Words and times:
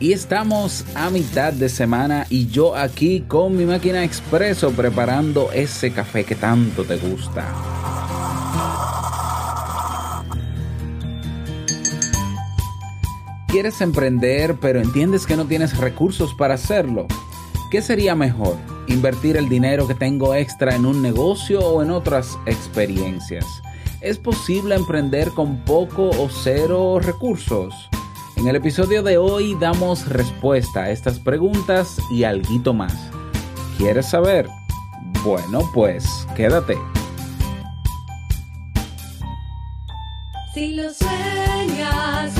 Y 0.00 0.14
estamos 0.14 0.86
a 0.94 1.10
mitad 1.10 1.52
de 1.52 1.68
semana 1.68 2.26
y 2.30 2.46
yo 2.46 2.74
aquí 2.74 3.20
con 3.20 3.54
mi 3.54 3.66
máquina 3.66 4.02
expreso 4.02 4.72
preparando 4.72 5.52
ese 5.52 5.92
café 5.92 6.24
que 6.24 6.34
tanto 6.34 6.84
te 6.84 6.96
gusta. 6.96 7.46
¿Quieres 13.48 13.82
emprender 13.82 14.56
pero 14.58 14.80
entiendes 14.80 15.26
que 15.26 15.36
no 15.36 15.44
tienes 15.44 15.76
recursos 15.76 16.32
para 16.32 16.54
hacerlo? 16.54 17.06
¿Qué 17.70 17.82
sería 17.82 18.14
mejor? 18.14 18.56
¿Invertir 18.86 19.36
el 19.36 19.50
dinero 19.50 19.86
que 19.86 19.94
tengo 19.94 20.34
extra 20.34 20.74
en 20.74 20.86
un 20.86 21.02
negocio 21.02 21.60
o 21.60 21.82
en 21.82 21.90
otras 21.90 22.38
experiencias? 22.46 23.44
¿Es 24.00 24.16
posible 24.16 24.76
emprender 24.76 25.28
con 25.32 25.58
poco 25.58 26.08
o 26.08 26.30
cero 26.30 27.00
recursos? 27.02 27.90
En 28.40 28.48
el 28.48 28.56
episodio 28.56 29.02
de 29.02 29.18
hoy 29.18 29.54
damos 29.60 30.08
respuesta 30.08 30.84
a 30.84 30.90
estas 30.90 31.18
preguntas 31.18 31.98
y 32.10 32.24
algo 32.24 32.72
más. 32.72 32.94
¿Quieres 33.76 34.08
saber? 34.08 34.48
Bueno, 35.22 35.60
pues 35.74 36.26
quédate. 36.34 36.78
Si 40.54 40.74
sueñas, 40.78 42.39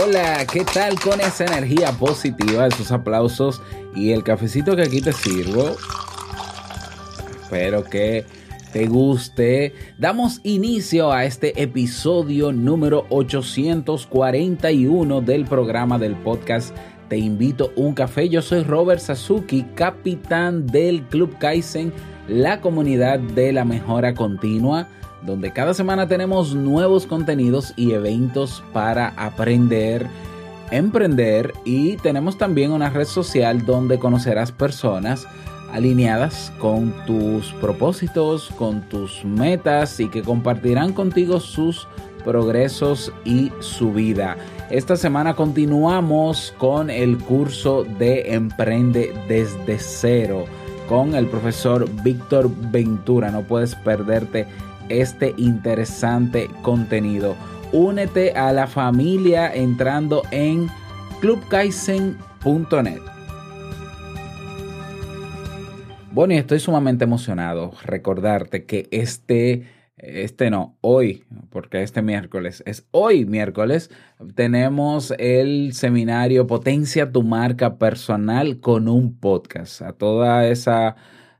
Hola, 0.00 0.46
¿qué 0.46 0.64
tal 0.64 1.00
con 1.00 1.20
esa 1.20 1.44
energía 1.44 1.90
positiva, 1.90 2.68
esos 2.68 2.92
aplausos 2.92 3.60
y 3.96 4.12
el 4.12 4.22
cafecito 4.22 4.76
que 4.76 4.82
aquí 4.82 5.00
te 5.00 5.12
sirvo? 5.12 5.74
Espero 7.42 7.82
que 7.82 8.24
te 8.72 8.86
guste. 8.86 9.74
Damos 9.98 10.40
inicio 10.44 11.10
a 11.10 11.24
este 11.24 11.60
episodio 11.60 12.52
número 12.52 13.06
841 13.08 15.20
del 15.20 15.46
programa 15.46 15.98
del 15.98 16.14
podcast 16.14 16.72
Te 17.08 17.18
invito 17.18 17.72
un 17.74 17.92
café. 17.92 18.28
Yo 18.28 18.40
soy 18.40 18.62
Robert 18.62 19.00
Sasuki, 19.00 19.64
capitán 19.74 20.68
del 20.68 21.02
Club 21.08 21.38
Kaizen, 21.38 21.92
la 22.28 22.60
comunidad 22.60 23.18
de 23.18 23.52
la 23.52 23.64
mejora 23.64 24.14
continua 24.14 24.86
donde 25.22 25.52
cada 25.52 25.74
semana 25.74 26.06
tenemos 26.06 26.54
nuevos 26.54 27.06
contenidos 27.06 27.72
y 27.76 27.92
eventos 27.92 28.62
para 28.72 29.08
aprender, 29.16 30.06
emprender 30.70 31.52
y 31.64 31.96
tenemos 31.98 32.38
también 32.38 32.72
una 32.72 32.90
red 32.90 33.06
social 33.06 33.64
donde 33.64 33.98
conocerás 33.98 34.52
personas 34.52 35.26
alineadas 35.72 36.52
con 36.58 36.94
tus 37.06 37.52
propósitos, 37.54 38.50
con 38.56 38.82
tus 38.82 39.24
metas 39.24 40.00
y 40.00 40.08
que 40.08 40.22
compartirán 40.22 40.92
contigo 40.92 41.40
sus 41.40 41.86
progresos 42.24 43.12
y 43.24 43.52
su 43.60 43.92
vida. 43.92 44.36
Esta 44.70 44.96
semana 44.96 45.34
continuamos 45.34 46.54
con 46.58 46.90
el 46.90 47.18
curso 47.18 47.84
de 47.84 48.34
Emprende 48.34 49.14
desde 49.28 49.78
cero 49.78 50.44
con 50.88 51.14
el 51.14 51.26
profesor 51.26 51.88
Víctor 52.02 52.50
Ventura. 52.70 53.30
No 53.30 53.42
puedes 53.42 53.74
perderte 53.74 54.46
este 54.88 55.34
interesante 55.36 56.48
contenido. 56.62 57.36
Únete 57.72 58.32
a 58.32 58.52
la 58.52 58.66
familia 58.66 59.54
entrando 59.54 60.22
en 60.30 60.68
clubkaizen.net. 61.20 63.00
Bueno, 66.10 66.34
y 66.34 66.38
estoy 66.38 66.58
sumamente 66.58 67.04
emocionado 67.04 67.72
recordarte 67.84 68.64
que 68.64 68.88
este, 68.90 69.66
este 69.98 70.50
no, 70.50 70.76
hoy, 70.80 71.24
porque 71.50 71.82
este 71.82 72.02
miércoles 72.02 72.62
es 72.66 72.86
hoy 72.90 73.24
miércoles, 73.24 73.90
tenemos 74.34 75.14
el 75.18 75.74
seminario 75.74 76.46
Potencia 76.46 77.12
tu 77.12 77.22
marca 77.22 77.78
personal 77.78 78.58
con 78.58 78.88
un 78.88 79.16
podcast. 79.18 79.82
A 79.82 79.92
toda 79.92 80.48
esa 80.48 80.96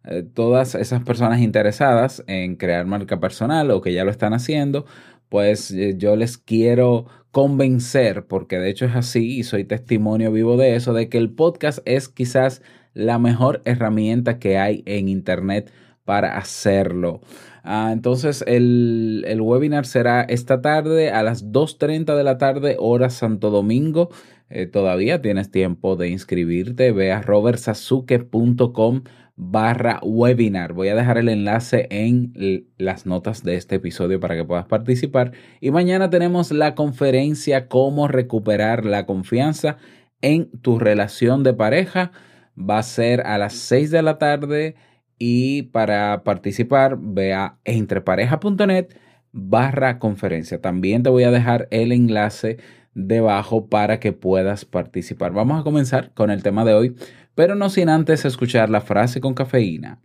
eh, 0.08 0.22
todas 0.22 0.74
esas 0.74 1.02
personas 1.02 1.40
interesadas 1.40 2.24
en 2.26 2.56
crear 2.56 2.86
marca 2.86 3.20
personal 3.20 3.70
o 3.70 3.80
que 3.80 3.92
ya 3.92 4.04
lo 4.04 4.10
están 4.10 4.32
haciendo, 4.32 4.86
pues 5.28 5.70
eh, 5.70 5.94
yo 5.98 6.16
les 6.16 6.38
quiero 6.38 7.06
convencer, 7.30 8.26
porque 8.26 8.58
de 8.58 8.70
hecho 8.70 8.86
es 8.86 8.96
así 8.96 9.38
y 9.38 9.44
soy 9.44 9.64
testimonio 9.64 10.32
vivo 10.32 10.56
de 10.56 10.76
eso, 10.76 10.94
de 10.94 11.08
que 11.08 11.18
el 11.18 11.30
podcast 11.30 11.80
es 11.84 12.08
quizás 12.08 12.62
la 12.94 13.18
mejor 13.18 13.60
herramienta 13.64 14.38
que 14.38 14.58
hay 14.58 14.82
en 14.86 15.08
Internet 15.08 15.70
para 16.04 16.38
hacerlo. 16.38 17.20
Ah, 17.62 17.90
entonces 17.92 18.42
el, 18.46 19.24
el, 19.28 19.42
webinar 19.42 19.84
será 19.84 20.22
esta 20.22 20.62
tarde 20.62 21.10
a 21.10 21.22
las 21.22 21.52
2.30 21.52 22.16
de 22.16 22.24
la 22.24 22.38
tarde, 22.38 22.76
hora 22.78 23.10
Santo 23.10 23.50
Domingo. 23.50 24.08
Eh, 24.50 24.66
todavía 24.66 25.20
tienes 25.20 25.50
tiempo 25.50 25.96
de 25.96 26.08
inscribirte. 26.08 26.92
Ve 26.92 27.12
a 27.12 27.20
robertsazuke.com 27.20 29.02
barra 29.40 30.00
webinar. 30.02 30.72
Voy 30.72 30.88
a 30.88 30.96
dejar 30.96 31.16
el 31.16 31.28
enlace 31.28 31.86
en 31.90 32.66
las 32.76 33.06
notas 33.06 33.44
de 33.44 33.54
este 33.54 33.76
episodio 33.76 34.18
para 34.18 34.34
que 34.34 34.44
puedas 34.44 34.66
participar. 34.66 35.32
Y 35.60 35.70
mañana 35.70 36.10
tenemos 36.10 36.50
la 36.50 36.74
conferencia 36.74 37.68
Cómo 37.68 38.08
recuperar 38.08 38.84
la 38.84 39.06
confianza 39.06 39.76
en 40.22 40.50
tu 40.60 40.80
relación 40.80 41.44
de 41.44 41.54
pareja. 41.54 42.10
Va 42.58 42.78
a 42.78 42.82
ser 42.82 43.20
a 43.20 43.38
las 43.38 43.54
6 43.54 43.92
de 43.92 44.02
la 44.02 44.18
tarde 44.18 44.74
y 45.18 45.62
para 45.62 46.24
participar 46.24 46.98
ve 47.00 47.32
a 47.32 47.58
entrepareja.net 47.64 48.88
barra 49.30 50.00
conferencia. 50.00 50.60
También 50.60 51.04
te 51.04 51.10
voy 51.10 51.22
a 51.22 51.30
dejar 51.30 51.68
el 51.70 51.92
enlace 51.92 52.58
debajo 53.06 53.68
para 53.68 54.00
que 54.00 54.12
puedas 54.12 54.64
participar. 54.64 55.32
Vamos 55.32 55.60
a 55.60 55.62
comenzar 55.62 56.12
con 56.14 56.30
el 56.30 56.42
tema 56.42 56.64
de 56.64 56.74
hoy, 56.74 56.96
pero 57.38 57.54
no 57.54 57.70
sin 57.70 57.88
antes 57.88 58.24
escuchar 58.24 58.68
la 58.68 58.80
frase 58.80 59.20
con 59.20 59.32
cafeína. 59.32 60.00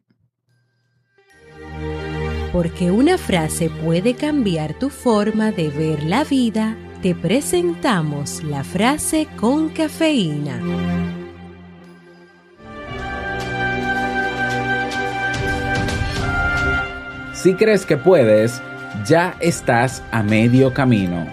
Porque 2.52 2.92
una 2.92 3.18
frase 3.18 3.72
puede 3.72 4.14
cambiar 4.14 4.78
tu 4.78 4.92
forma 4.92 5.52
de 5.52 5.70
ver 5.70 6.04
la 6.04 6.26
vida, 6.26 6.78
te 7.02 7.16
presentamos 7.16 8.44
la 8.44 8.64
frase 8.64 9.28
con 9.36 9.70
cafeína. 9.70 10.62
Si 17.34 17.56
crees 17.56 17.84
que 17.84 17.98
puedes, 17.98 18.62
ya 19.08 19.36
estás 19.40 20.04
a 20.12 20.22
medio 20.22 20.72
camino. 20.72 21.26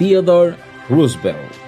Theodore 0.00 0.56
Roosevelt. 0.90 1.63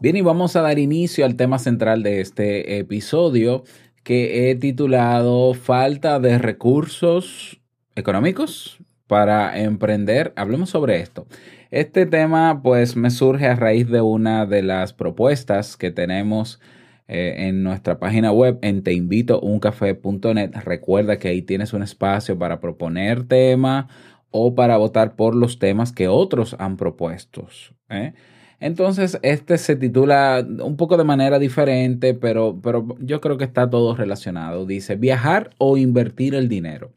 Bien, 0.00 0.14
y 0.14 0.20
vamos 0.20 0.54
a 0.54 0.62
dar 0.62 0.78
inicio 0.78 1.24
al 1.24 1.34
tema 1.34 1.58
central 1.58 2.04
de 2.04 2.20
este 2.20 2.78
episodio 2.78 3.64
que 4.04 4.48
he 4.48 4.54
titulado 4.54 5.54
Falta 5.54 6.20
de 6.20 6.38
recursos 6.38 7.60
económicos 7.96 8.78
para 9.08 9.58
emprender. 9.58 10.32
Hablemos 10.36 10.70
sobre 10.70 11.00
esto. 11.00 11.26
Este 11.72 12.06
tema 12.06 12.62
pues 12.62 12.94
me 12.94 13.10
surge 13.10 13.48
a 13.48 13.56
raíz 13.56 13.88
de 13.88 14.00
una 14.00 14.46
de 14.46 14.62
las 14.62 14.92
propuestas 14.92 15.76
que 15.76 15.90
tenemos 15.90 16.60
eh, 17.08 17.48
en 17.48 17.64
nuestra 17.64 17.98
página 17.98 18.30
web 18.30 18.60
en 18.62 18.84
teinvitouncafé.net. 18.84 20.52
Recuerda 20.64 21.18
que 21.18 21.26
ahí 21.26 21.42
tienes 21.42 21.72
un 21.72 21.82
espacio 21.82 22.38
para 22.38 22.60
proponer 22.60 23.26
tema 23.26 23.88
o 24.30 24.54
para 24.54 24.76
votar 24.76 25.16
por 25.16 25.34
los 25.34 25.58
temas 25.58 25.90
que 25.90 26.06
otros 26.06 26.54
han 26.60 26.76
propuesto. 26.76 27.48
¿eh? 27.88 28.12
Entonces, 28.60 29.18
este 29.22 29.56
se 29.56 29.76
titula 29.76 30.44
un 30.62 30.76
poco 30.76 30.96
de 30.96 31.04
manera 31.04 31.38
diferente, 31.38 32.14
pero, 32.14 32.58
pero 32.60 32.96
yo 33.00 33.20
creo 33.20 33.36
que 33.36 33.44
está 33.44 33.70
todo 33.70 33.94
relacionado. 33.94 34.66
Dice, 34.66 34.96
viajar 34.96 35.50
o 35.58 35.76
invertir 35.76 36.34
el 36.34 36.48
dinero. 36.48 36.90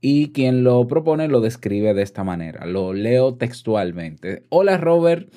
Y 0.00 0.32
quien 0.32 0.64
lo 0.64 0.86
propone 0.88 1.28
lo 1.28 1.40
describe 1.40 1.94
de 1.94 2.02
esta 2.02 2.24
manera. 2.24 2.66
Lo 2.66 2.92
leo 2.92 3.34
textualmente. 3.36 4.42
Hola 4.48 4.76
Robert, 4.76 5.32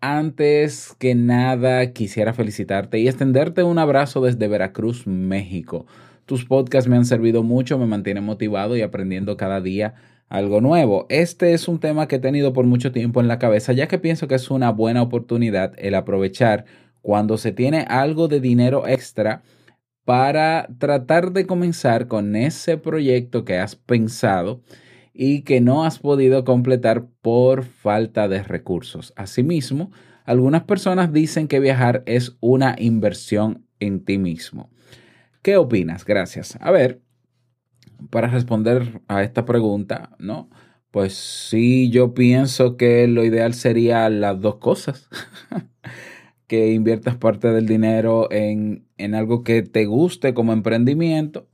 antes 0.00 0.94
que 1.00 1.16
nada 1.16 1.92
quisiera 1.92 2.32
felicitarte 2.32 3.00
y 3.00 3.08
extenderte 3.08 3.64
un 3.64 3.78
abrazo 3.80 4.20
desde 4.20 4.46
Veracruz, 4.46 5.08
México. 5.08 5.86
Tus 6.26 6.44
podcasts 6.44 6.88
me 6.88 6.96
han 6.96 7.04
servido 7.04 7.42
mucho, 7.42 7.78
me 7.78 7.86
mantienen 7.86 8.22
motivado 8.22 8.76
y 8.76 8.82
aprendiendo 8.82 9.36
cada 9.36 9.60
día 9.60 9.94
algo 10.28 10.60
nuevo. 10.60 11.06
Este 11.08 11.54
es 11.54 11.68
un 11.68 11.78
tema 11.78 12.08
que 12.08 12.16
he 12.16 12.20
tenido 12.20 12.52
por 12.52 12.64
mucho 12.66 12.92
tiempo 12.92 13.20
en 13.20 13.28
la 13.28 13.38
cabeza, 13.38 13.72
ya 13.72 13.88
que 13.88 13.98
pienso 13.98 14.28
que 14.28 14.34
es 14.34 14.50
una 14.50 14.70
buena 14.70 15.02
oportunidad 15.02 15.74
el 15.78 15.94
aprovechar 15.94 16.64
cuando 17.02 17.36
se 17.38 17.52
tiene 17.52 17.84
algo 17.88 18.28
de 18.28 18.40
dinero 18.40 18.86
extra 18.86 19.42
para 20.04 20.68
tratar 20.78 21.32
de 21.32 21.46
comenzar 21.46 22.08
con 22.08 22.36
ese 22.36 22.76
proyecto 22.76 23.44
que 23.44 23.58
has 23.58 23.76
pensado 23.76 24.62
y 25.12 25.42
que 25.42 25.60
no 25.60 25.84
has 25.84 25.98
podido 25.98 26.44
completar 26.44 27.06
por 27.22 27.64
falta 27.64 28.28
de 28.28 28.42
recursos. 28.42 29.12
Asimismo, 29.16 29.92
algunas 30.24 30.64
personas 30.64 31.12
dicen 31.12 31.48
que 31.48 31.60
viajar 31.60 32.02
es 32.06 32.36
una 32.40 32.74
inversión 32.78 33.66
en 33.80 34.04
ti 34.04 34.18
mismo. 34.18 34.70
¿Qué 35.42 35.58
opinas? 35.58 36.04
Gracias. 36.04 36.56
A 36.60 36.70
ver, 36.70 37.02
para 38.10 38.28
responder 38.28 39.02
a 39.08 39.22
esta 39.22 39.44
pregunta, 39.44 40.10
¿no? 40.18 40.50
Pues 40.90 41.14
sí, 41.14 41.90
yo 41.90 42.14
pienso 42.14 42.76
que 42.76 43.08
lo 43.08 43.24
ideal 43.24 43.54
sería 43.54 44.08
las 44.10 44.40
dos 44.40 44.56
cosas. 44.56 45.08
que 46.46 46.72
inviertas 46.72 47.16
parte 47.16 47.48
del 47.52 47.66
dinero 47.66 48.30
en, 48.30 48.86
en 48.98 49.14
algo 49.14 49.44
que 49.44 49.62
te 49.62 49.86
guste 49.86 50.34
como 50.34 50.52
emprendimiento 50.52 51.48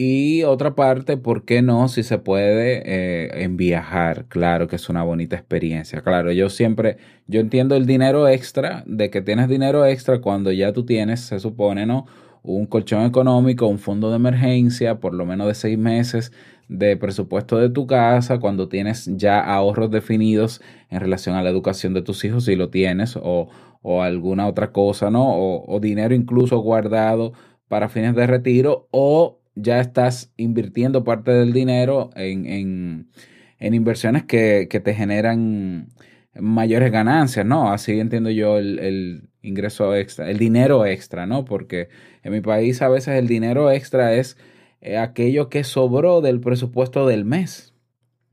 y 0.00 0.44
otra 0.44 0.76
parte, 0.76 1.16
¿por 1.16 1.44
qué 1.44 1.60
no? 1.60 1.88
Si 1.88 2.04
se 2.04 2.18
puede, 2.18 2.82
eh, 2.86 3.42
en 3.42 3.56
viajar. 3.56 4.26
Claro 4.28 4.68
que 4.68 4.76
es 4.76 4.88
una 4.88 5.02
bonita 5.02 5.34
experiencia. 5.34 6.02
Claro, 6.02 6.30
yo 6.30 6.50
siempre, 6.50 6.98
yo 7.26 7.40
entiendo 7.40 7.74
el 7.74 7.84
dinero 7.84 8.28
extra, 8.28 8.84
de 8.86 9.10
que 9.10 9.22
tienes 9.22 9.48
dinero 9.48 9.84
extra 9.86 10.20
cuando 10.20 10.52
ya 10.52 10.72
tú 10.72 10.84
tienes, 10.86 11.22
se 11.22 11.40
supone, 11.40 11.84
¿no? 11.84 12.06
Un 12.42 12.66
colchón 12.66 13.04
económico, 13.04 13.66
un 13.66 13.78
fondo 13.78 14.10
de 14.10 14.16
emergencia, 14.16 15.00
por 15.00 15.14
lo 15.14 15.26
menos 15.26 15.46
de 15.48 15.54
seis 15.54 15.78
meses 15.78 16.32
de 16.68 16.96
presupuesto 16.96 17.56
de 17.58 17.70
tu 17.70 17.86
casa, 17.86 18.38
cuando 18.38 18.68
tienes 18.68 19.10
ya 19.16 19.40
ahorros 19.40 19.90
definidos 19.90 20.60
en 20.90 21.00
relación 21.00 21.34
a 21.34 21.42
la 21.42 21.50
educación 21.50 21.94
de 21.94 22.02
tus 22.02 22.24
hijos, 22.24 22.44
si 22.44 22.56
lo 22.56 22.68
tienes, 22.70 23.16
o, 23.16 23.48
o 23.82 24.02
alguna 24.02 24.46
otra 24.46 24.72
cosa, 24.72 25.10
¿no? 25.10 25.26
O, 25.34 25.80
dinero 25.80 26.14
incluso 26.14 26.58
guardado 26.58 27.32
para 27.68 27.88
fines 27.88 28.14
de 28.14 28.26
retiro, 28.26 28.88
o 28.90 29.40
ya 29.54 29.80
estás 29.80 30.32
invirtiendo 30.36 31.04
parte 31.04 31.32
del 31.32 31.52
dinero 31.52 32.10
en, 32.14 32.46
en, 32.46 33.10
en 33.58 33.74
inversiones 33.74 34.24
que, 34.24 34.68
que, 34.70 34.80
te 34.80 34.94
generan 34.94 35.88
mayores 36.34 36.92
ganancias, 36.92 37.44
¿no? 37.46 37.72
Así 37.72 37.98
entiendo 37.98 38.30
yo 38.30 38.58
el, 38.58 38.78
el, 38.78 39.27
ingreso 39.48 39.94
extra, 39.94 40.30
el 40.30 40.38
dinero 40.38 40.86
extra, 40.86 41.26
¿no? 41.26 41.44
Porque 41.44 41.88
en 42.22 42.32
mi 42.32 42.40
país 42.40 42.80
a 42.82 42.88
veces 42.88 43.18
el 43.18 43.26
dinero 43.26 43.70
extra 43.70 44.14
es 44.14 44.36
eh, 44.80 44.96
aquello 44.96 45.48
que 45.48 45.64
sobró 45.64 46.20
del 46.20 46.40
presupuesto 46.40 47.06
del 47.06 47.24
mes. 47.24 47.74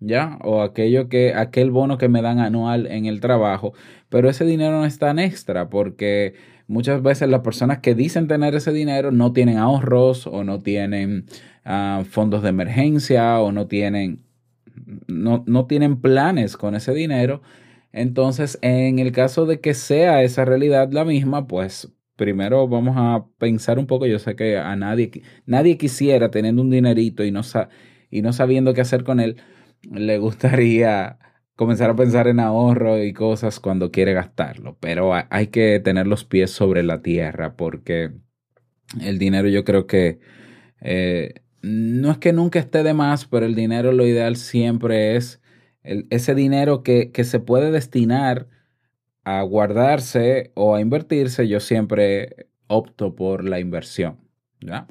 ¿Ya? 0.01 0.37
O 0.43 0.61
aquello 0.61 1.07
que, 1.09 1.33
aquel 1.33 1.71
bono 1.71 1.97
que 1.97 2.09
me 2.09 2.21
dan 2.21 2.39
anual 2.39 2.85
en 2.85 3.05
el 3.05 3.21
trabajo. 3.21 3.73
Pero 4.09 4.29
ese 4.29 4.45
dinero 4.45 4.73
no 4.73 4.85
es 4.85 4.99
tan 4.99 5.19
extra 5.19 5.69
porque 5.69 6.35
muchas 6.67 7.01
veces 7.01 7.29
las 7.29 7.41
personas 7.41 7.79
que 7.79 7.95
dicen 7.95 8.27
tener 8.27 8.55
ese 8.55 8.71
dinero 8.71 9.11
no 9.11 9.33
tienen 9.33 9.57
ahorros 9.57 10.27
o 10.27 10.43
no 10.43 10.61
tienen 10.61 11.25
uh, 11.65 12.03
fondos 12.03 12.43
de 12.43 12.49
emergencia 12.49 13.39
o 13.39 13.51
no 13.51 13.67
tienen, 13.67 14.23
no, 15.07 15.43
no 15.47 15.65
tienen 15.65 16.01
planes 16.01 16.57
con 16.57 16.75
ese 16.75 16.93
dinero. 16.93 17.41
Entonces, 17.95 18.59
en 18.61 18.99
el 18.99 19.13
caso 19.13 19.45
de 19.45 19.61
que 19.61 19.73
sea 19.73 20.21
esa 20.21 20.43
realidad 20.43 20.91
la 20.91 21.05
misma, 21.05 21.47
pues 21.47 21.93
primero 22.17 22.67
vamos 22.67 22.95
a 22.97 23.25
pensar 23.37 23.79
un 23.79 23.87
poco. 23.87 24.05
Yo 24.05 24.19
sé 24.19 24.35
que 24.35 24.57
a 24.57 24.75
nadie, 24.75 25.23
nadie 25.45 25.77
quisiera 25.77 26.29
teniendo 26.29 26.61
un 26.61 26.69
dinerito 26.69 27.23
y 27.23 27.31
no, 27.31 27.39
y 28.11 28.21
no 28.21 28.33
sabiendo 28.33 28.73
qué 28.73 28.81
hacer 28.81 29.05
con 29.05 29.21
él, 29.21 29.37
le 29.89 30.17
gustaría 30.17 31.19
comenzar 31.55 31.89
a 31.89 31.95
pensar 31.95 32.27
en 32.27 32.41
ahorro 32.41 33.01
y 33.01 33.13
cosas 33.13 33.61
cuando 33.61 33.91
quiere 33.91 34.11
gastarlo, 34.11 34.77
pero 34.81 35.13
hay 35.29 35.47
que 35.47 35.79
tener 35.79 36.05
los 36.05 36.25
pies 36.25 36.51
sobre 36.51 36.83
la 36.83 37.01
tierra 37.01 37.55
porque 37.55 38.11
el 38.99 39.19
dinero 39.19 39.47
yo 39.47 39.63
creo 39.63 39.87
que 39.87 40.19
eh, 40.81 41.35
no 41.61 42.11
es 42.11 42.17
que 42.17 42.33
nunca 42.33 42.59
esté 42.59 42.83
de 42.83 42.93
más, 42.93 43.23
pero 43.25 43.45
el 43.45 43.55
dinero 43.55 43.93
lo 43.93 44.05
ideal 44.05 44.35
siempre 44.35 45.15
es 45.15 45.41
el, 45.85 46.07
ese 46.09 46.35
dinero 46.35 46.83
que, 46.83 47.11
que 47.11 47.23
se 47.23 47.39
puede 47.39 47.71
destinar 47.71 48.47
a 49.23 49.41
guardarse 49.43 50.51
o 50.55 50.75
a 50.75 50.81
invertirse, 50.81 51.47
yo 51.47 51.59
siempre 51.59 52.47
opto 52.67 53.15
por 53.15 53.43
la 53.43 53.59
inversión. 53.59 54.17
¿ya? 54.61 54.87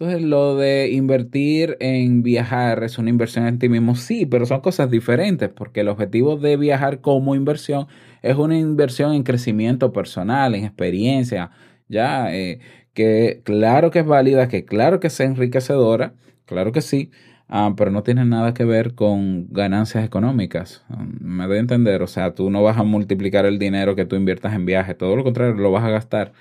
Entonces, 0.00 0.22
lo 0.22 0.56
de 0.56 0.90
invertir 0.92 1.76
en 1.80 2.22
viajar 2.22 2.84
es 2.84 2.98
una 2.98 3.10
inversión 3.10 3.48
en 3.48 3.58
ti 3.58 3.68
mismo, 3.68 3.96
sí, 3.96 4.26
pero 4.26 4.46
son 4.46 4.60
cosas 4.60 4.90
diferentes, 4.92 5.48
porque 5.48 5.80
el 5.80 5.88
objetivo 5.88 6.36
de 6.36 6.56
viajar 6.56 7.00
como 7.00 7.34
inversión 7.34 7.88
es 8.22 8.36
una 8.36 8.56
inversión 8.56 9.12
en 9.12 9.24
crecimiento 9.24 9.92
personal, 9.92 10.54
en 10.54 10.64
experiencia, 10.64 11.50
ya, 11.88 12.32
eh, 12.32 12.60
que 12.94 13.42
claro 13.44 13.90
que 13.90 14.00
es 14.00 14.06
válida, 14.06 14.48
que 14.48 14.64
claro 14.64 15.00
que 15.00 15.08
es 15.08 15.18
enriquecedora, 15.18 16.14
claro 16.44 16.70
que 16.70 16.80
sí, 16.80 17.10
uh, 17.50 17.74
pero 17.76 17.90
no 17.90 18.02
tiene 18.02 18.24
nada 18.24 18.54
que 18.54 18.64
ver 18.64 18.94
con 18.94 19.48
ganancias 19.50 20.04
económicas. 20.04 20.84
me 21.20 21.46
doy 21.46 21.58
a 21.58 21.60
entender, 21.60 22.02
o 22.02 22.06
sea, 22.06 22.34
tú 22.34 22.50
no 22.50 22.62
vas 22.62 22.78
a 22.78 22.82
multiplicar 22.82 23.46
el 23.46 23.58
dinero 23.58 23.96
que 23.96 24.06
tú 24.06 24.16
inviertas 24.16 24.54
en 24.54 24.66
viaje, 24.66 24.94
todo 24.94 25.16
lo 25.16 25.24
contrario, 25.24 25.54
lo 25.54 25.70
vas 25.70 25.84
a 25.84 25.90
gastar 25.90 26.32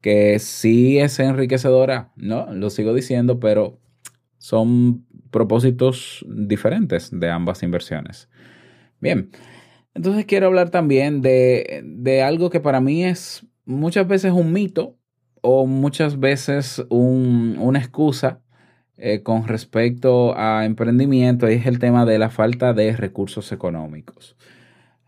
que 0.00 0.38
sí 0.40 0.98
es 0.98 1.18
enriquecedora, 1.20 2.12
¿no? 2.16 2.52
Lo 2.52 2.70
sigo 2.70 2.92
diciendo, 2.92 3.38
pero 3.38 3.78
son 4.38 5.06
propósitos 5.30 6.26
diferentes 6.28 7.08
de 7.12 7.30
ambas 7.30 7.62
inversiones. 7.62 8.28
Bien, 9.00 9.30
entonces 9.94 10.26
quiero 10.26 10.46
hablar 10.46 10.70
también 10.70 11.22
de, 11.22 11.82
de 11.84 12.22
algo 12.22 12.50
que 12.50 12.60
para 12.60 12.80
mí 12.80 13.04
es 13.04 13.46
muchas 13.64 14.06
veces 14.08 14.32
un 14.32 14.52
mito 14.52 14.98
o 15.40 15.66
muchas 15.66 16.18
veces 16.18 16.84
un, 16.88 17.56
una 17.58 17.78
excusa 17.78 18.41
eh, 19.04 19.24
con 19.24 19.48
respecto 19.48 20.38
a 20.38 20.64
emprendimiento, 20.64 21.48
es 21.48 21.66
el 21.66 21.80
tema 21.80 22.06
de 22.06 22.20
la 22.20 22.30
falta 22.30 22.72
de 22.72 22.94
recursos 22.94 23.50
económicos. 23.50 24.36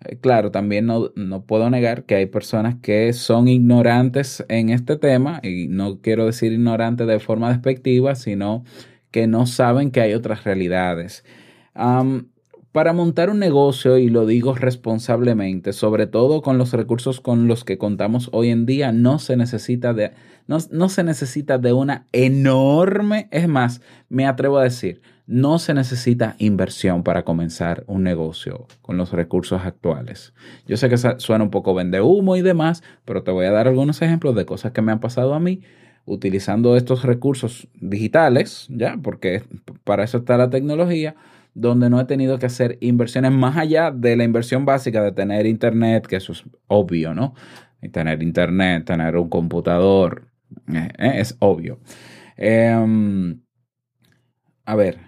Eh, 0.04 0.18
claro, 0.20 0.50
también 0.50 0.86
no, 0.86 1.12
no, 1.14 1.42
puedo 1.42 1.70
negar 1.70 2.02
que 2.02 2.16
hay 2.16 2.26
personas 2.26 2.74
que 2.82 3.12
son 3.12 3.46
ignorantes 3.46 4.44
en 4.48 4.70
este 4.70 4.96
tema, 4.96 5.40
y 5.44 5.68
no 5.68 6.00
quiero 6.00 6.26
decir 6.26 6.52
ignorantes 6.52 7.06
de 7.06 7.20
forma 7.20 7.50
despectiva, 7.50 8.16
sino 8.16 8.64
que 9.12 9.28
no 9.28 9.46
saben 9.46 9.92
que 9.92 10.00
hay 10.00 10.14
otras 10.14 10.42
realidades. 10.42 11.24
Para 12.74 12.92
montar 12.92 13.30
un 13.30 13.38
negocio, 13.38 13.98
y 13.98 14.08
lo 14.08 14.26
digo 14.26 14.56
responsablemente, 14.56 15.72
sobre 15.72 16.08
todo 16.08 16.42
con 16.42 16.58
los 16.58 16.72
recursos 16.72 17.20
con 17.20 17.46
los 17.46 17.62
que 17.62 17.78
contamos 17.78 18.28
hoy 18.32 18.50
en 18.50 18.66
día, 18.66 18.90
no 18.90 19.20
se 19.20 19.36
necesita 19.36 19.94
de, 19.94 20.10
no, 20.46 20.58
no 20.70 20.88
se 20.88 21.04
necesita 21.04 21.58
de 21.58 21.72
una 21.72 22.06
enorme, 22.12 23.28
es 23.30 23.48
más, 23.48 23.80
me 24.08 24.26
atrevo 24.26 24.58
a 24.58 24.64
decir, 24.64 25.00
no 25.26 25.58
se 25.58 25.72
necesita 25.72 26.36
inversión 26.38 27.02
para 27.02 27.24
comenzar 27.24 27.84
un 27.86 28.02
negocio 28.02 28.66
con 28.82 28.96
los 28.98 29.12
recursos 29.12 29.62
actuales. 29.64 30.34
Yo 30.66 30.76
sé 30.76 30.88
que 30.88 30.98
suena 30.98 31.44
un 31.44 31.50
poco 31.50 31.74
vende 31.74 32.00
humo 32.00 32.36
y 32.36 32.42
demás, 32.42 32.82
pero 33.04 33.22
te 33.22 33.30
voy 33.30 33.46
a 33.46 33.50
dar 33.50 33.66
algunos 33.66 34.02
ejemplos 34.02 34.34
de 34.34 34.44
cosas 34.44 34.72
que 34.72 34.82
me 34.82 34.92
han 34.92 35.00
pasado 35.00 35.34
a 35.34 35.40
mí 35.40 35.62
utilizando 36.06 36.76
estos 36.76 37.02
recursos 37.04 37.68
digitales, 37.80 38.66
ya, 38.68 38.98
porque 39.02 39.42
para 39.84 40.04
eso 40.04 40.18
está 40.18 40.36
la 40.36 40.50
tecnología, 40.50 41.14
donde 41.54 41.88
no 41.88 42.00
he 42.00 42.04
tenido 42.04 42.38
que 42.38 42.46
hacer 42.46 42.78
inversiones 42.80 43.32
más 43.32 43.56
allá 43.56 43.90
de 43.90 44.16
la 44.16 44.24
inversión 44.24 44.64
básica 44.64 45.02
de 45.02 45.12
tener 45.12 45.46
internet, 45.46 46.06
que 46.06 46.16
eso 46.16 46.32
es 46.32 46.44
obvio, 46.66 47.14
¿no? 47.14 47.34
Tener 47.92 48.22
internet, 48.22 48.84
tener 48.84 49.16
un 49.16 49.28
computador, 49.28 50.26
eh, 50.72 50.88
eh, 50.98 51.12
es 51.16 51.36
obvio. 51.40 51.80
Eh, 52.36 52.74
a 54.66 54.74
ver, 54.74 54.98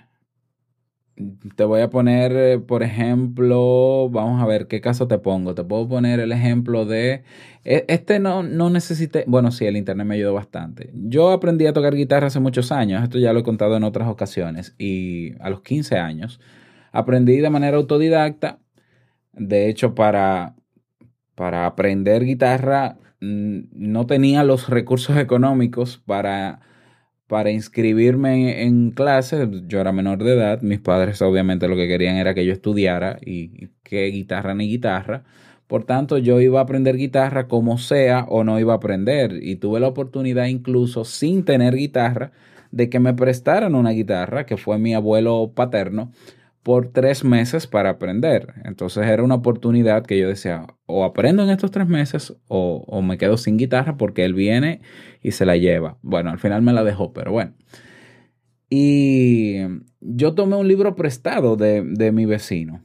te 1.57 1.65
voy 1.65 1.81
a 1.81 1.89
poner, 1.89 2.33
eh, 2.37 2.59
por 2.59 2.83
ejemplo, 2.83 4.11
vamos 4.11 4.43
a 4.43 4.47
ver 4.47 4.67
qué 4.69 4.81
caso 4.83 5.09
te 5.09 5.19
pongo. 5.19 5.55
Te 5.55 5.65
puedo 5.65 5.89
poner 5.89 6.21
el 6.21 6.31
ejemplo 6.33 6.85
de, 6.85 7.23
e- 7.65 7.85
este 7.89 8.19
no, 8.19 8.43
no 8.43 8.69
necesité, 8.69 9.25
bueno, 9.27 9.51
sí, 9.51 9.65
el 9.67 9.77
internet 9.79 10.07
me 10.07 10.17
ayudó 10.17 10.35
bastante. 10.35 10.91
Yo 10.95 11.31
aprendí 11.33 11.67
a 11.67 11.73
tocar 11.73 11.95
guitarra 11.95 12.27
hace 12.27 12.41
muchos 12.41 12.71
años, 12.71 13.03
esto 13.03 13.19
ya 13.19 13.33
lo 13.33 13.41
he 13.41 13.43
contado 13.45 13.77
en 13.77 13.85
otras 13.85 14.09
ocasiones, 14.09 14.75
y 14.79 15.33
a 15.43 15.49
los 15.51 15.63
15 15.63 15.97
años 15.99 16.39
aprendí 16.93 17.39
de 17.39 17.51
manera 17.51 17.79
autodidacta. 17.79 18.59
De 19.33 19.69
hecho, 19.71 19.95
para, 19.95 20.57
para 21.35 21.67
aprender 21.67 22.25
guitarra 22.25 22.99
no 23.21 24.07
tenía 24.07 24.45
los 24.45 24.69
recursos 24.69 25.17
económicos 25.17 25.99
para 25.99 26.61
para 27.27 27.51
inscribirme 27.51 28.63
en, 28.63 28.93
clases, 28.93 29.49
yo 29.67 29.81
era 29.81 29.93
menor 29.93 30.23
de 30.23 30.35
edad, 30.35 30.63
mis 30.63 30.81
padres 30.81 31.21
obviamente 31.23 31.69
lo 31.69 31.77
que 31.77 31.89
querían 31.89 32.17
era 32.17 32.35
que 32.35 32.47
yo 32.47 32.53
estudiara 32.53 33.19
y, 33.25 33.65
y 33.65 33.71
que 33.83 34.07
guitarra 34.07 34.55
ni 34.55 34.69
guitarra. 34.69 35.25
Por 35.67 35.85
tanto, 35.85 36.19
yo 36.19 36.41
iba 36.41 36.61
a 36.61 36.63
aprender 36.63 36.97
guitarra 36.97 37.49
como 37.49 37.79
sea 37.79 38.25
o 38.29 38.45
no 38.45 38.61
iba 38.61 38.75
a 38.75 38.77
aprender. 38.77 39.43
Y 39.43 39.57
tuve 39.57 39.81
la 39.81 39.89
oportunidad 39.89 40.47
incluso 40.47 41.05
sin 41.05 41.45
tener 41.45 41.75
guitarra 41.75 42.31
de 42.71 42.89
que 42.89 43.01
me 43.01 43.15
prestaran 43.15 43.75
una 43.75 43.91
guitarra, 43.91 44.47
que 44.47 44.57
fue 44.57 44.79
mi 44.79 44.95
abuelo 44.95 45.53
paterno, 45.55 46.13
por 46.67 46.89
tres 46.89 47.23
meses 47.23 47.69
para 47.69 47.91
aprender. 47.91 48.55
Entonces 48.65 49.07
era 49.07 49.23
una 49.23 49.37
oportunidad 49.37 50.05
que 50.05 50.19
yo 50.19 50.27
decía, 50.27 50.67
o 50.87 51.05
aprendo 51.05 51.45
en 51.45 51.51
estos 51.51 51.71
tres 51.71 51.87
meses 51.87 52.35
o, 52.49 52.83
o 52.89 53.03
me 53.03 53.19
quedo 53.19 53.37
sin 53.37 53.57
guitarra 53.57 53.97
porque 53.97 54.25
él 54.25 54.35
viene 54.35 54.81
y 55.23 55.31
se 55.31 55.47
la 55.47 55.57
lleva. 55.57 55.97
Bueno, 56.03 56.31
al 56.31 56.41
final 56.41 56.63
me 56.63 56.73
la 56.73 56.83
dejó, 56.83 57.13
pero 57.13 57.31
bueno. 57.31 57.55
Y 58.69 59.59
yo 60.01 60.35
tomé 60.35 60.57
un 60.57 60.67
libro 60.67 60.97
prestado 60.97 61.55
de, 61.55 61.85
de 61.85 62.11
mi 62.11 62.27
vecino 62.27 62.83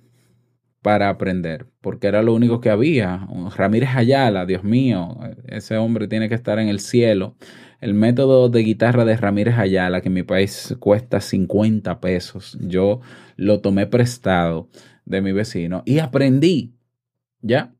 para 0.83 1.09
aprender, 1.09 1.65
porque 1.81 2.05
era 2.05 2.21
lo 2.21 2.35
único 2.35 2.61
que 2.61 2.69
había. 2.69 3.27
Ramírez 3.57 3.89
Ayala, 3.95 4.45
Dios 4.45 4.63
mío, 4.63 5.17
ese 5.47 5.77
hombre 5.77 6.07
tiene 6.07 6.29
que 6.29 6.35
estar 6.35 6.59
en 6.59 6.67
el 6.67 6.81
cielo. 6.81 7.35
El 7.81 7.95
método 7.95 8.47
de 8.49 8.61
guitarra 8.61 9.05
de 9.05 9.17
Ramírez 9.17 9.57
Ayala, 9.57 10.01
que 10.01 10.09
en 10.09 10.13
mi 10.13 10.21
país 10.21 10.75
cuesta 10.79 11.19
50 11.19 11.99
pesos, 11.99 12.55
yo 12.61 13.01
lo 13.37 13.59
tomé 13.59 13.87
prestado 13.87 14.69
de 15.05 15.21
mi 15.21 15.31
vecino 15.31 15.81
y 15.83 15.97
aprendí, 15.97 16.75
¿ya? 17.41 17.73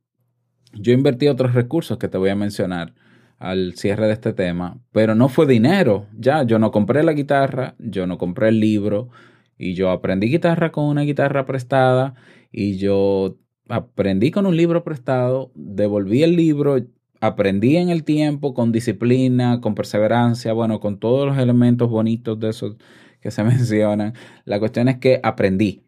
Yo 0.73 0.91
invertí 0.91 1.27
otros 1.27 1.53
recursos 1.53 1.99
que 1.99 2.07
te 2.07 2.17
voy 2.17 2.31
a 2.31 2.35
mencionar 2.35 2.95
al 3.37 3.75
cierre 3.75 4.07
de 4.07 4.13
este 4.13 4.33
tema, 4.33 4.81
pero 4.91 5.13
no 5.13 5.29
fue 5.29 5.45
dinero, 5.45 6.07
ya, 6.17 6.41
yo 6.43 6.57
no 6.57 6.71
compré 6.71 7.03
la 7.03 7.13
guitarra, 7.13 7.75
yo 7.77 8.07
no 8.07 8.17
compré 8.17 8.49
el 8.49 8.59
libro 8.59 9.09
y 9.55 9.75
yo 9.75 9.91
aprendí 9.91 10.29
guitarra 10.29 10.71
con 10.71 10.85
una 10.85 11.01
guitarra 11.01 11.45
prestada 11.45 12.15
y 12.51 12.77
yo 12.77 13.37
aprendí 13.69 14.31
con 14.31 14.47
un 14.47 14.57
libro 14.57 14.83
prestado, 14.83 15.51
devolví 15.53 16.23
el 16.23 16.35
libro, 16.35 16.77
aprendí 17.21 17.77
en 17.77 17.89
el 17.89 18.03
tiempo 18.03 18.53
con 18.53 18.71
disciplina, 18.71 19.61
con 19.61 19.75
perseverancia, 19.75 20.53
bueno, 20.53 20.79
con 20.79 20.99
todos 20.99 21.27
los 21.27 21.37
elementos 21.37 21.89
bonitos 21.89 22.39
de 22.39 22.49
esos 22.49 22.75
que 23.21 23.31
se 23.31 23.43
mencionan. 23.45 24.13
La 24.43 24.59
cuestión 24.59 24.89
es 24.89 24.97
que 24.97 25.21
aprendí, 25.23 25.85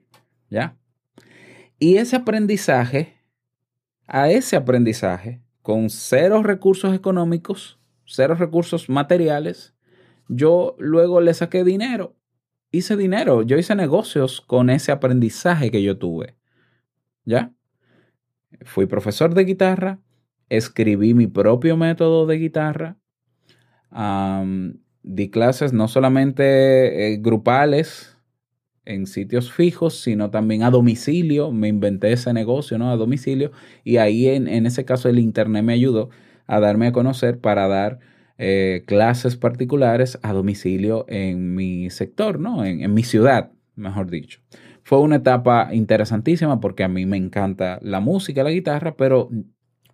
¿ya? 0.50 0.78
Y 1.80 1.98
ese 1.98 2.16
aprendizaje, 2.16 3.16
a 4.08 4.30
ese 4.30 4.56
aprendizaje, 4.56 5.42
con 5.64 5.90
cero 5.90 6.44
recursos 6.44 6.94
económicos, 6.94 7.80
cero 8.06 8.36
recursos 8.36 8.88
materiales, 8.88 9.74
yo 10.28 10.76
luego 10.78 11.20
le 11.20 11.34
saqué 11.34 11.64
dinero. 11.64 12.16
Hice 12.72 12.96
dinero, 12.96 13.42
yo 13.42 13.58
hice 13.58 13.76
negocios 13.76 14.40
con 14.42 14.70
ese 14.70 14.92
aprendizaje 14.92 15.72
que 15.72 15.82
yo 15.84 15.98
tuve. 15.98 16.38
¿Ya? 17.26 17.54
Fui 18.66 18.86
profesor 18.86 19.34
de 19.34 19.46
guitarra, 19.46 20.00
escribí 20.50 21.14
mi 21.14 21.28
propio 21.28 21.78
método 21.78 22.26
de 22.26 22.38
guitarra, 22.38 22.98
di 25.04 25.30
clases 25.30 25.74
no 25.74 25.88
solamente 25.88 27.14
eh, 27.14 27.18
grupales 27.18 28.18
en 28.86 29.08
sitios 29.08 29.52
fijos, 29.52 30.02
sino 30.02 30.30
también 30.30 30.64
a 30.64 30.70
domicilio. 30.70 31.52
Me 31.52 31.68
inventé 31.68 32.12
ese 32.12 32.34
negocio, 32.34 32.78
¿no? 32.78 32.92
A 32.92 32.98
domicilio. 32.98 33.52
Y 33.84 33.98
ahí 33.98 34.28
en, 34.28 34.48
en 34.48 34.66
ese 34.66 34.86
caso 34.86 35.10
el 35.10 35.20
Internet 35.20 35.64
me 35.64 35.74
ayudó 35.74 36.10
a 36.48 36.60
darme 36.60 36.88
a 36.88 36.92
conocer 36.92 37.40
para 37.40 37.68
dar 37.68 38.00
eh, 38.38 38.84
clases 38.88 39.38
particulares 39.38 40.20
a 40.22 40.34
domicilio 40.34 41.06
en 41.08 41.56
mi 41.56 41.90
sector, 41.90 42.40
¿no? 42.40 42.66
En, 42.66 42.82
en 42.82 42.94
mi 42.94 43.04
ciudad, 43.04 43.52
mejor 43.76 44.10
dicho. 44.10 44.40
Fue 44.84 45.00
una 45.00 45.18
etapa 45.18 45.70
interesantísima 45.74 46.60
porque 46.60 46.84
a 46.84 46.90
mí 46.90 47.06
me 47.06 47.16
encanta 47.16 47.80
la 47.82 48.02
música, 48.02 48.44
la 48.44 48.52
guitarra, 48.52 48.98
pero, 48.98 49.30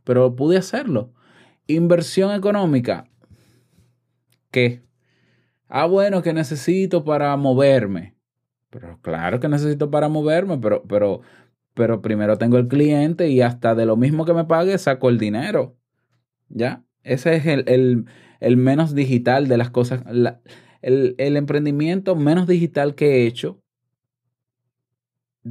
pero 0.03 0.35
pude 0.35 0.57
hacerlo. 0.57 1.13
Inversión 1.67 2.33
económica. 2.33 3.05
¿Qué? 4.51 4.83
Ah, 5.67 5.85
bueno, 5.85 6.21
que 6.21 6.33
necesito 6.33 7.03
para 7.03 7.35
moverme. 7.37 8.15
Pero 8.69 8.99
claro 9.01 9.39
que 9.39 9.47
necesito 9.49 9.89
para 9.91 10.09
moverme, 10.09 10.57
pero, 10.57 10.83
pero, 10.83 11.21
pero 11.73 12.01
primero 12.01 12.37
tengo 12.37 12.57
el 12.57 12.67
cliente 12.67 13.29
y 13.29 13.41
hasta 13.41 13.75
de 13.75 13.85
lo 13.85 13.97
mismo 13.97 14.25
que 14.25 14.33
me 14.33 14.45
pague 14.45 14.77
saco 14.77 15.09
el 15.09 15.17
dinero. 15.17 15.77
¿Ya? 16.49 16.83
Ese 17.03 17.35
es 17.35 17.45
el, 17.45 17.63
el, 17.67 18.05
el 18.39 18.57
menos 18.57 18.93
digital 18.95 19.47
de 19.47 19.57
las 19.57 19.69
cosas. 19.69 20.03
la- 20.11 20.41
el, 20.81 21.15
el 21.17 21.35
emprendimiento 21.35 22.15
menos 22.15 22.47
digital 22.47 22.95
que 22.95 23.23
he 23.23 23.27
hecho, 23.27 23.61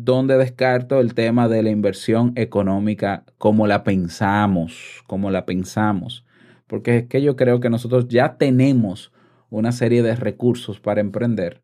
donde 0.05 0.37
descarto 0.37 1.01
el 1.01 1.15
tema 1.15 1.49
de 1.49 1.63
la 1.63 1.71
inversión 1.71 2.33
económica 2.37 3.25
como 3.39 3.67
la 3.67 3.85
pensamos, 3.85 5.03
como 5.07 5.31
la 5.31 5.47
pensamos. 5.47 6.25
Porque 6.67 6.99
es 6.99 7.07
que 7.07 7.23
yo 7.23 7.37
creo 7.37 7.61
que 7.61 7.71
nosotros 7.71 8.09
ya 8.09 8.37
tenemos 8.37 9.13
una 9.51 9.73
serie 9.73 10.03
de 10.03 10.15
recursos 10.17 10.81
para 10.81 11.01
emprender 11.01 11.63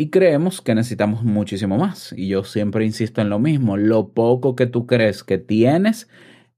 y 0.00 0.08
creemos 0.08 0.62
que 0.62 0.74
necesitamos 0.74 1.24
muchísimo 1.24 1.76
más. 1.76 2.14
Y 2.16 2.28
yo 2.28 2.42
siempre 2.42 2.86
insisto 2.86 3.20
en 3.20 3.28
lo 3.28 3.38
mismo, 3.38 3.76
lo 3.76 4.08
poco 4.08 4.56
que 4.56 4.66
tú 4.66 4.86
crees 4.86 5.22
que 5.22 5.36
tienes 5.36 6.08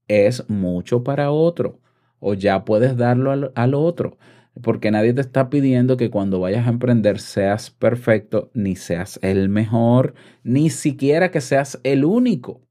es 0.07 0.49
mucho 0.49 1.03
para 1.03 1.29
otro 1.29 1.81
o 2.19 2.35
ya 2.35 2.63
puedes 2.63 2.95
darlo 2.95 3.31
al, 3.31 3.51
al 3.55 3.73
otro. 3.73 4.17
Porque 4.61 4.91
nadie 4.91 5.13
te 5.13 5.21
está 5.21 5.49
pidiendo 5.49 5.97
que 5.97 6.11
cuando 6.11 6.39
vayas 6.39 6.67
a 6.67 6.69
emprender 6.69 7.19
seas 7.19 7.71
perfecto, 7.71 8.51
ni 8.53 8.75
seas 8.75 9.19
el 9.23 9.49
mejor, 9.49 10.13
ni 10.43 10.69
siquiera 10.69 11.31
que 11.31 11.41
seas 11.41 11.79
el 11.83 12.05
único. 12.05 12.61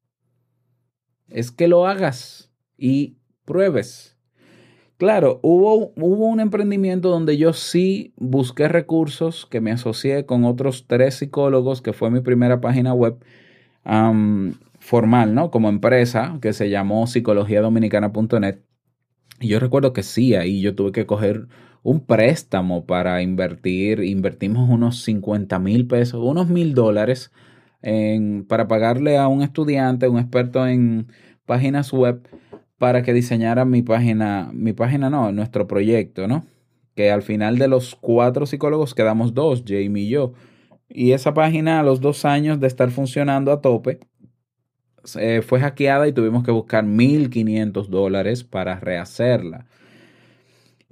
Es 1.28 1.50
que 1.50 1.66
lo 1.66 1.86
hagas 1.86 2.52
y 2.76 3.16
pruebes. 3.44 4.16
Claro, 4.96 5.40
hubo, 5.42 5.92
hubo 5.96 6.28
un 6.28 6.38
emprendimiento 6.38 7.08
donde 7.08 7.36
yo 7.36 7.52
sí 7.52 8.14
busqué 8.16 8.68
recursos, 8.68 9.46
que 9.46 9.60
me 9.60 9.72
asocié 9.72 10.26
con 10.26 10.44
otros 10.44 10.86
tres 10.86 11.16
psicólogos, 11.16 11.82
que 11.82 11.92
fue 11.92 12.10
mi 12.12 12.20
primera 12.20 12.60
página 12.60 12.94
web 12.94 13.18
formal, 14.78 15.34
¿no? 15.34 15.50
Como 15.50 15.68
empresa, 15.68 16.38
que 16.40 16.52
se 16.52 16.70
llamó 16.70 17.08
psicologiadominicana.net. 17.08 18.60
Y 19.40 19.48
yo 19.48 19.58
recuerdo 19.58 19.92
que 19.92 20.04
sí, 20.04 20.36
ahí 20.36 20.60
yo 20.60 20.76
tuve 20.76 20.92
que 20.92 21.04
coger 21.04 21.48
un 21.82 22.00
préstamo 22.04 22.86
para 22.86 23.22
invertir. 23.22 24.02
Invertimos 24.02 24.68
unos 24.68 25.02
50 25.02 25.58
mil 25.58 25.86
pesos, 25.86 26.20
unos 26.22 26.48
mil 26.48 26.74
dólares 26.74 27.32
para 28.48 28.68
pagarle 28.68 29.18
a 29.18 29.26
un 29.28 29.42
estudiante, 29.42 30.08
un 30.08 30.18
experto 30.18 30.66
en 30.66 31.08
páginas 31.46 31.92
web, 31.92 32.28
para 32.78 33.02
que 33.02 33.12
diseñara 33.12 33.64
mi 33.64 33.82
página, 33.82 34.50
mi 34.52 34.72
página 34.72 35.10
no, 35.10 35.32
nuestro 35.32 35.66
proyecto, 35.66 36.28
¿no? 36.28 36.44
Que 36.94 37.10
al 37.10 37.22
final 37.22 37.58
de 37.58 37.68
los 37.68 37.96
cuatro 37.96 38.46
psicólogos 38.46 38.94
quedamos 38.94 39.34
dos, 39.34 39.64
Jamie 39.66 40.04
y 40.04 40.08
yo. 40.10 40.32
Y 40.88 41.12
esa 41.12 41.34
página 41.34 41.80
a 41.80 41.82
los 41.82 42.00
dos 42.00 42.24
años 42.24 42.60
de 42.60 42.66
estar 42.66 42.90
funcionando 42.90 43.50
a 43.50 43.60
tope, 43.60 44.00
eh, 45.18 45.42
fue 45.42 45.60
hackeada 45.60 46.06
y 46.06 46.12
tuvimos 46.12 46.44
que 46.44 46.52
buscar 46.52 46.84
1.500 46.84 47.88
dólares 47.88 48.44
para 48.44 48.78
rehacerla. 48.78 49.66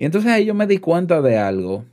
Y 0.00 0.06
entonces 0.06 0.32
ahí 0.32 0.46
yo 0.46 0.54
me 0.54 0.66
di 0.66 0.78
cuenta 0.78 1.20
de 1.20 1.36
algo. 1.36 1.84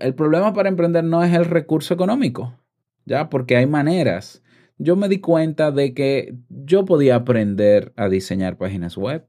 El 0.00 0.16
problema 0.16 0.52
para 0.52 0.68
emprender 0.68 1.04
no 1.04 1.22
es 1.22 1.32
el 1.32 1.44
recurso 1.44 1.94
económico, 1.94 2.58
¿ya? 3.04 3.30
Porque 3.30 3.56
hay 3.56 3.66
maneras. 3.66 4.42
Yo 4.78 4.96
me 4.96 5.08
di 5.08 5.20
cuenta 5.20 5.70
de 5.70 5.94
que 5.94 6.34
yo 6.48 6.84
podía 6.84 7.14
aprender 7.14 7.92
a 7.94 8.08
diseñar 8.08 8.58
páginas 8.58 8.96
web. 8.96 9.28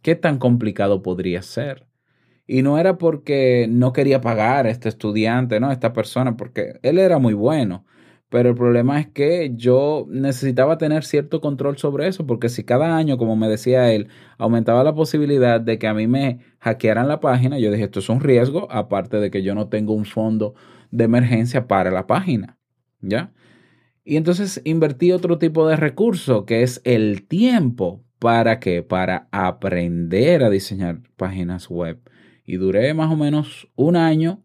¿Qué 0.00 0.14
tan 0.14 0.38
complicado 0.38 1.02
podría 1.02 1.42
ser? 1.42 1.86
Y 2.46 2.62
no 2.62 2.78
era 2.78 2.96
porque 2.96 3.66
no 3.68 3.92
quería 3.92 4.22
pagar 4.22 4.64
a 4.64 4.70
este 4.70 4.88
estudiante, 4.88 5.60
¿no? 5.60 5.68
A 5.68 5.74
esta 5.74 5.92
persona, 5.92 6.38
porque 6.38 6.80
él 6.80 6.98
era 6.98 7.18
muy 7.18 7.34
bueno. 7.34 7.84
Pero 8.30 8.50
el 8.50 8.54
problema 8.54 9.00
es 9.00 9.08
que 9.08 9.52
yo 9.56 10.06
necesitaba 10.08 10.78
tener 10.78 11.04
cierto 11.04 11.40
control 11.40 11.78
sobre 11.78 12.06
eso, 12.06 12.26
porque 12.26 12.48
si 12.48 12.64
cada 12.64 12.96
año, 12.96 13.18
como 13.18 13.36
me 13.36 13.48
decía 13.48 13.92
él, 13.92 14.08
aumentaba 14.38 14.84
la 14.84 14.94
posibilidad 14.94 15.60
de 15.60 15.78
que 15.78 15.88
a 15.88 15.94
mí 15.94 16.06
me 16.06 16.38
hackearan 16.60 17.08
la 17.08 17.20
página, 17.20 17.58
yo 17.58 17.72
dije, 17.72 17.84
esto 17.84 17.98
es 17.98 18.08
un 18.08 18.20
riesgo, 18.20 18.70
aparte 18.70 19.18
de 19.18 19.32
que 19.32 19.42
yo 19.42 19.54
no 19.56 19.68
tengo 19.68 19.94
un 19.94 20.04
fondo 20.04 20.54
de 20.92 21.04
emergencia 21.04 21.66
para 21.66 21.90
la 21.90 22.06
página, 22.06 22.56
¿ya? 23.00 23.32
Y 24.04 24.16
entonces 24.16 24.62
invertí 24.64 25.12
otro 25.12 25.38
tipo 25.38 25.68
de 25.68 25.76
recurso 25.76 26.46
que 26.46 26.62
es 26.62 26.80
el 26.84 27.26
tiempo. 27.26 28.04
¿Para 28.18 28.60
qué? 28.60 28.82
Para 28.82 29.28
aprender 29.32 30.44
a 30.44 30.50
diseñar 30.50 31.00
páginas 31.16 31.68
web. 31.68 32.00
Y 32.44 32.56
duré 32.56 32.92
más 32.94 33.10
o 33.10 33.16
menos 33.16 33.68
un 33.76 33.96
año 33.96 34.42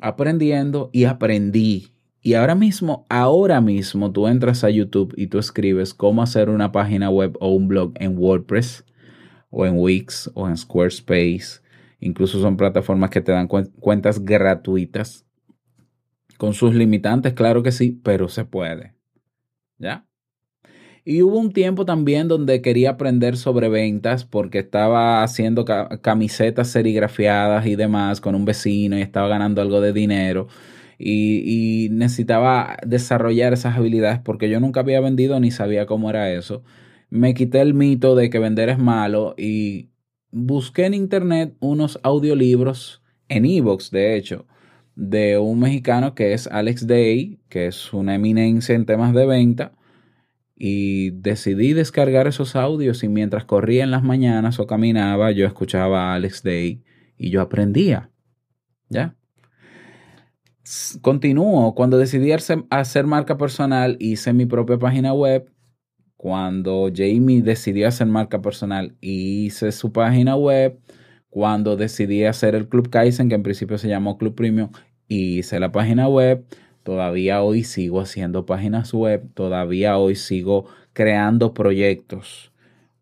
aprendiendo 0.00 0.90
y 0.92 1.04
aprendí. 1.04 1.94
Y 2.22 2.34
ahora 2.34 2.54
mismo, 2.54 3.04
ahora 3.08 3.60
mismo 3.60 4.12
tú 4.12 4.28
entras 4.28 4.62
a 4.62 4.70
YouTube 4.70 5.12
y 5.16 5.26
tú 5.26 5.40
escribes 5.40 5.92
cómo 5.92 6.22
hacer 6.22 6.50
una 6.50 6.70
página 6.70 7.10
web 7.10 7.36
o 7.40 7.48
un 7.48 7.66
blog 7.66 7.92
en 7.96 8.16
WordPress 8.16 8.84
o 9.50 9.66
en 9.66 9.76
Wix 9.76 10.30
o 10.34 10.48
en 10.48 10.56
Squarespace. 10.56 11.60
Incluso 11.98 12.40
son 12.40 12.56
plataformas 12.56 13.10
que 13.10 13.20
te 13.20 13.32
dan 13.32 13.48
cuentas 13.48 14.24
gratuitas. 14.24 15.26
Con 16.38 16.54
sus 16.54 16.74
limitantes, 16.74 17.34
claro 17.34 17.62
que 17.62 17.72
sí, 17.72 18.00
pero 18.02 18.28
se 18.28 18.44
puede. 18.44 18.94
¿Ya? 19.78 20.06
Y 21.04 21.22
hubo 21.22 21.38
un 21.38 21.52
tiempo 21.52 21.84
también 21.84 22.28
donde 22.28 22.62
quería 22.62 22.90
aprender 22.90 23.36
sobre 23.36 23.68
ventas 23.68 24.24
porque 24.24 24.60
estaba 24.60 25.24
haciendo 25.24 25.64
camisetas 25.64 26.68
serigrafiadas 26.68 27.66
y 27.66 27.74
demás 27.74 28.20
con 28.20 28.36
un 28.36 28.44
vecino 28.44 28.96
y 28.96 29.02
estaba 29.02 29.26
ganando 29.26 29.60
algo 29.60 29.80
de 29.80 29.92
dinero. 29.92 30.46
Y, 31.04 31.88
necesitaba 31.90 32.76
desarrollar 32.86 33.52
esas 33.52 33.76
habilidades 33.76 34.20
porque 34.20 34.48
yo 34.48 34.60
nunca 34.60 34.80
había 34.80 35.00
vendido 35.00 35.40
ni 35.40 35.50
sabía 35.50 35.86
cómo 35.86 36.10
era 36.10 36.32
eso. 36.32 36.62
Me 37.10 37.34
quité 37.34 37.60
el 37.60 37.74
mito 37.74 38.14
de 38.14 38.30
que 38.30 38.38
vender 38.38 38.68
es 38.68 38.78
malo 38.78 39.34
y 39.36 39.90
busqué 40.30 40.86
en 40.86 40.94
internet 40.94 41.54
unos 41.60 41.98
audiolibros 42.02 43.02
en 43.28 43.46
Evox, 43.46 43.90
de 43.90 44.16
hecho, 44.16 44.46
de 44.94 45.38
un 45.38 45.60
mexicano 45.60 46.14
que 46.14 46.34
es 46.34 46.46
Alex 46.46 46.86
Day, 46.86 47.40
que 47.48 47.66
es 47.66 47.92
una 47.92 48.14
eminencia 48.14 48.74
en 48.74 48.86
temas 48.86 49.14
de 49.14 49.26
venta 49.26 49.72
y 50.56 51.10
decidí 51.10 51.72
descargar 51.72 52.28
esos 52.28 52.54
audios 52.54 53.02
y 53.02 53.08
mientras 53.08 53.44
corría 53.44 53.82
en 53.82 53.90
las 53.90 54.04
mañanas 54.04 54.60
o 54.60 54.66
caminaba, 54.68 55.32
yo 55.32 55.46
escuchaba 55.46 56.12
a 56.12 56.14
Alex 56.14 56.44
Day 56.44 56.84
y 57.18 57.30
yo 57.30 57.40
aprendía. 57.40 58.10
¿Ya? 58.88 59.16
Continúo. 61.00 61.74
Cuando 61.74 61.98
decidí 61.98 62.30
hacer 62.32 63.06
marca 63.06 63.36
personal, 63.36 63.96
hice 63.98 64.32
mi 64.32 64.46
propia 64.46 64.78
página 64.78 65.12
web. 65.12 65.50
Cuando 66.16 66.88
Jamie 66.94 67.42
decidió 67.42 67.88
hacer 67.88 68.06
marca 68.06 68.40
personal, 68.40 68.96
hice 69.00 69.72
su 69.72 69.92
página 69.92 70.36
web. 70.36 70.78
Cuando 71.30 71.76
decidí 71.76 72.24
hacer 72.24 72.54
el 72.54 72.68
Club 72.68 72.90
Kaizen, 72.90 73.28
que 73.28 73.34
en 73.34 73.42
principio 73.42 73.76
se 73.78 73.88
llamó 73.88 74.18
Club 74.18 74.34
Premium, 74.34 74.70
hice 75.08 75.58
la 75.58 75.72
página 75.72 76.08
web. 76.08 76.44
Todavía 76.84 77.42
hoy 77.42 77.64
sigo 77.64 78.00
haciendo 78.00 78.46
páginas 78.46 78.92
web, 78.92 79.28
todavía 79.34 79.98
hoy 79.98 80.14
sigo 80.14 80.66
creando 80.92 81.54
proyectos. 81.54 82.52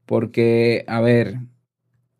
Porque, 0.06 0.84
a 0.86 1.00
ver, 1.00 1.40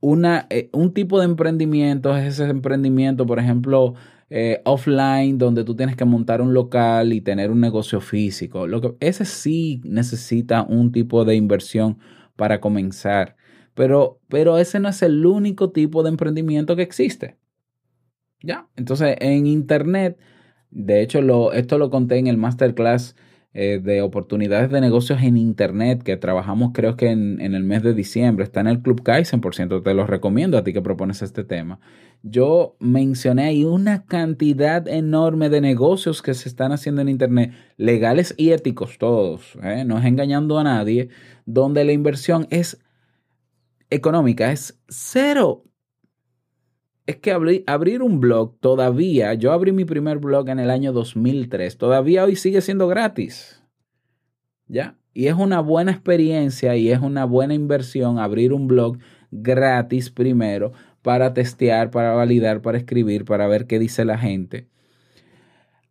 una, 0.01 0.47
eh, 0.51 0.69
un 0.73 0.93
tipo 0.93 1.19
de 1.19 1.27
emprendimiento 1.27 2.17
es 2.17 2.35
ese 2.35 2.51
emprendimiento, 2.51 3.27
por 3.27 3.39
ejemplo, 3.39 3.95
eh, 4.31 4.63
offline, 4.65 5.39
donde 5.39 5.65
tú 5.65 5.77
tienes 5.77 5.97
que 5.97 6.05
montar 6.05 6.41
un 6.41 6.55
local 6.55 7.13
y 7.13 7.21
tener 7.21 7.51
un 7.51 7.61
negocio 7.61 8.01
físico. 8.01 8.67
Lo 8.67 8.81
que, 8.81 8.95
ese 9.01 9.25
sí 9.25 9.81
necesita 9.85 10.63
un 10.63 10.93
tipo 10.93 11.25
de 11.25 11.35
inversión 11.37 11.99
para 12.37 12.61
comenzar. 12.61 13.37
Pero, 13.75 14.21
pero 14.29 14.59
ese 14.59 14.81
no 14.81 14.89
es 14.89 15.03
el 15.03 15.27
único 15.27 15.71
tipo 15.73 16.03
de 16.03 16.11
emprendimiento 16.11 16.77
que 16.77 16.83
existe. 16.83 17.39
¿Ya? 18.43 18.69
Entonces, 18.77 19.17
en 19.21 19.47
Internet 19.47 20.19
de 20.71 21.03
hecho, 21.03 21.21
lo, 21.21 21.53
esto 21.53 21.79
lo 21.79 21.91
conté 21.91 22.19
en 22.19 22.27
el 22.27 22.37
masterclass 22.37 23.17
eh, 23.53 23.81
de 23.83 24.03
oportunidades 24.03 24.71
de 24.71 24.81
negocios 24.81 25.21
en 25.23 25.37
Internet 25.37 26.05
que 26.05 26.17
trabajamos 26.17 26.71
creo 26.73 26.97
que 26.97 27.11
en, 27.11 27.41
en, 27.41 27.55
el 27.55 27.65
mes 27.65 27.83
de 27.83 27.95
diciembre. 27.95 28.45
Está 28.45 28.61
en 28.61 28.69
el 28.69 28.81
Club 28.81 29.03
Kaizen, 29.03 29.41
por 29.41 29.55
ciento, 29.55 29.83
te 29.83 29.95
lo 29.95 30.07
recomiendo 30.07 30.57
a 30.57 30.65
ti 30.65 30.73
que 30.73 30.83
propones 30.83 31.23
este 31.23 31.45
tema. 31.45 31.81
Yo 32.23 32.77
mencioné 32.81 33.45
ahí 33.45 33.65
una 33.65 34.05
cantidad 34.05 34.87
enorme 34.87 35.49
de 35.49 35.61
negocios 35.61 36.21
que 36.23 36.35
se 36.35 36.49
están 36.49 36.73
haciendo 36.73 37.01
en 37.01 37.09
Internet, 37.09 37.53
legales 37.77 38.35
y 38.37 38.51
éticos 38.51 38.99
todos, 38.99 39.57
¿eh? 39.63 39.85
no 39.87 39.99
es 39.99 40.05
engañando 40.05 40.59
a 40.59 40.65
nadie, 40.65 41.09
donde 41.47 41.85
la 41.85 41.93
inversión 41.93 42.47
es 42.51 42.79
económica, 43.89 44.53
es 44.53 44.79
cero 44.89 45.65
es 47.11 47.17
que 47.17 47.33
abrir, 47.67 48.03
un 48.03 48.21
blog 48.21 48.57
todavía, 48.61 49.35
yo 49.35 49.53
abrí 49.53 49.73
mi 49.73 49.85
primer 49.85 50.19
blog 50.19 50.49
en 50.49 50.61
el 50.61 50.71
año 50.71 50.93
2003, 50.93 51.77
todavía 51.77 52.25
hoy 52.25 52.37
sigue 52.37 52.61
siendo 52.61 52.87
gratis. 52.87 53.65
¿Ya? 54.69 54.97
Y 55.13 55.27
es 55.27 55.35
una 55.35 55.61
buena 55.61 55.91
experiencia 55.91 56.77
y 56.77 56.93
es 56.93 57.01
una 57.01 57.25
buena 57.25 57.55
inversión 57.55 58.21
abrir 58.21 58.53
un 58.53 58.69
blog 58.69 58.99
gratis 59.33 60.09
primero 60.11 60.73
para 61.03 61.35
testear, 61.35 61.91
para 61.91 62.13
validar, 62.13 62.63
para 62.63 62.79
escribir, 62.79 63.25
para 63.25 63.47
ver 63.47 63.67
qué 63.67 63.79
dice 63.79 64.05
la 64.05 64.19
gente. 64.19 64.69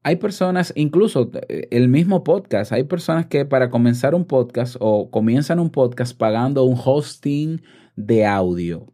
Hay 0.04 0.16
personas, 0.16 0.72
incluso 0.76 1.30
eh, 1.50 1.68
el 1.72 1.90
mismo 1.90 2.24
podcast, 2.24 2.72
hay 2.72 2.84
personas 2.84 3.26
que 3.26 3.46
para 3.46 3.70
comenzar 3.70 4.16
un 4.16 4.26
podcast 4.26 4.78
o 4.80 5.10
comienzan 5.12 5.60
un 5.60 5.70
podcast 5.72 6.18
pagando 6.18 6.64
un 6.64 6.80
hosting 6.84 7.62
de 7.96 8.26
audio 8.26 8.88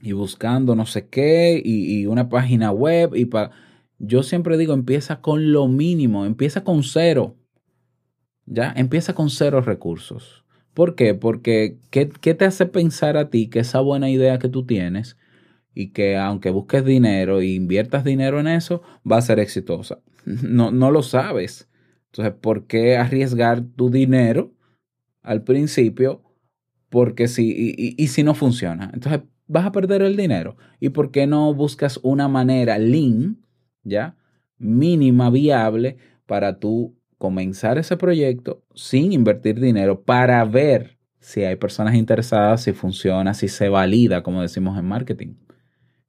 y 0.00 0.12
buscando 0.12 0.76
no 0.76 0.86
sé 0.86 1.08
qué 1.08 1.60
y, 1.64 2.06
una 2.06 2.28
página 2.28 2.70
web 2.70 3.14
y. 3.14 3.28
Yo 4.02 4.22
siempre 4.22 4.56
digo, 4.56 4.72
empieza 4.72 5.20
con 5.20 5.52
lo 5.52 5.68
mínimo, 5.68 6.24
empieza 6.24 6.64
con 6.64 6.82
cero. 6.82 7.36
¿Ya? 8.46 8.72
Empieza 8.74 9.14
con 9.14 9.28
cero 9.28 9.60
recursos. 9.60 10.44
¿Por 10.72 10.94
qué? 10.94 11.12
Porque 11.12 11.76
¿qué, 11.90 12.08
¿qué, 12.08 12.34
te 12.34 12.46
hace 12.46 12.64
pensar 12.64 13.18
a 13.18 13.28
ti 13.28 13.48
que 13.48 13.58
esa 13.58 13.80
buena 13.80 14.08
idea 14.08 14.38
que 14.38 14.48
tú 14.48 14.64
tienes 14.64 15.18
y 15.74 15.92
que 15.92 16.16
aunque 16.16 16.50
busques 16.50 16.84
dinero 16.84 17.40
e 17.40 17.46
inviertas 17.46 18.04
dinero 18.04 18.40
en 18.40 18.48
eso, 18.48 18.82
va 19.10 19.18
a 19.18 19.22
ser 19.22 19.38
exitosa? 19.38 20.00
No, 20.42 20.70
no 20.70 20.90
lo 20.90 21.02
sabes. 21.02 21.70
Entonces, 22.06 22.34
¿por 22.40 22.66
qué 22.66 22.96
arriesgar 22.98 23.62
tu 23.62 23.88
dinero 23.90 24.52
al 25.22 25.44
principio? 25.44 26.22
Porque 26.90 27.26
si, 27.26 27.74
y, 27.96 28.06
si 28.08 28.22
no 28.22 28.34
funciona. 28.34 28.90
Entonces, 28.92 29.22
vas 29.46 29.64
a 29.64 29.72
perder 29.72 30.02
el 30.02 30.16
dinero. 30.16 30.56
¿Y 30.78 30.90
por 30.90 31.10
qué 31.10 31.26
no 31.26 31.54
buscas 31.54 31.98
una 32.02 32.28
manera 32.28 32.78
lean, 32.78 33.38
ya, 33.82 34.16
mínima, 34.58 35.30
viable, 35.30 35.96
para 36.26 36.58
tú 36.58 36.96
comenzar 37.16 37.78
ese 37.78 37.96
proyecto 37.96 38.64
sin 38.74 39.12
invertir 39.12 39.60
dinero 39.60 40.02
para 40.02 40.44
ver 40.44 40.98
si 41.18 41.44
hay 41.44 41.56
personas 41.56 41.94
interesadas, 41.94 42.62
si 42.62 42.72
funciona, 42.72 43.34
si 43.34 43.48
se 43.48 43.68
valida, 43.68 44.22
como 44.22 44.42
decimos 44.42 44.78
en 44.78 44.86
marketing? 44.86 45.34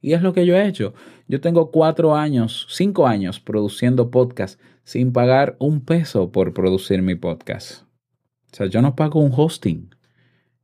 Y 0.02 0.14
es 0.14 0.22
lo 0.24 0.34
que 0.34 0.46
yo 0.46 0.56
he 0.56 0.68
hecho. 0.68 0.94
Yo 1.28 1.40
tengo 1.40 1.72
cuatro 1.72 2.16
años, 2.16 2.68
cinco 2.70 3.08
años 3.08 3.40
produciendo 3.40 4.10
podcast 4.10 4.60
sin 4.84 5.14
pagar 5.14 5.56
un 5.60 5.82
peso 5.82 6.32
por 6.32 6.54
producir 6.54 7.02
mi 7.04 7.16
podcast. 7.16 7.84
O 8.52 8.56
sea, 8.56 8.66
yo 8.66 8.82
no 8.82 8.96
pago 8.96 9.20
un 9.22 9.32
hosting. 9.34 9.96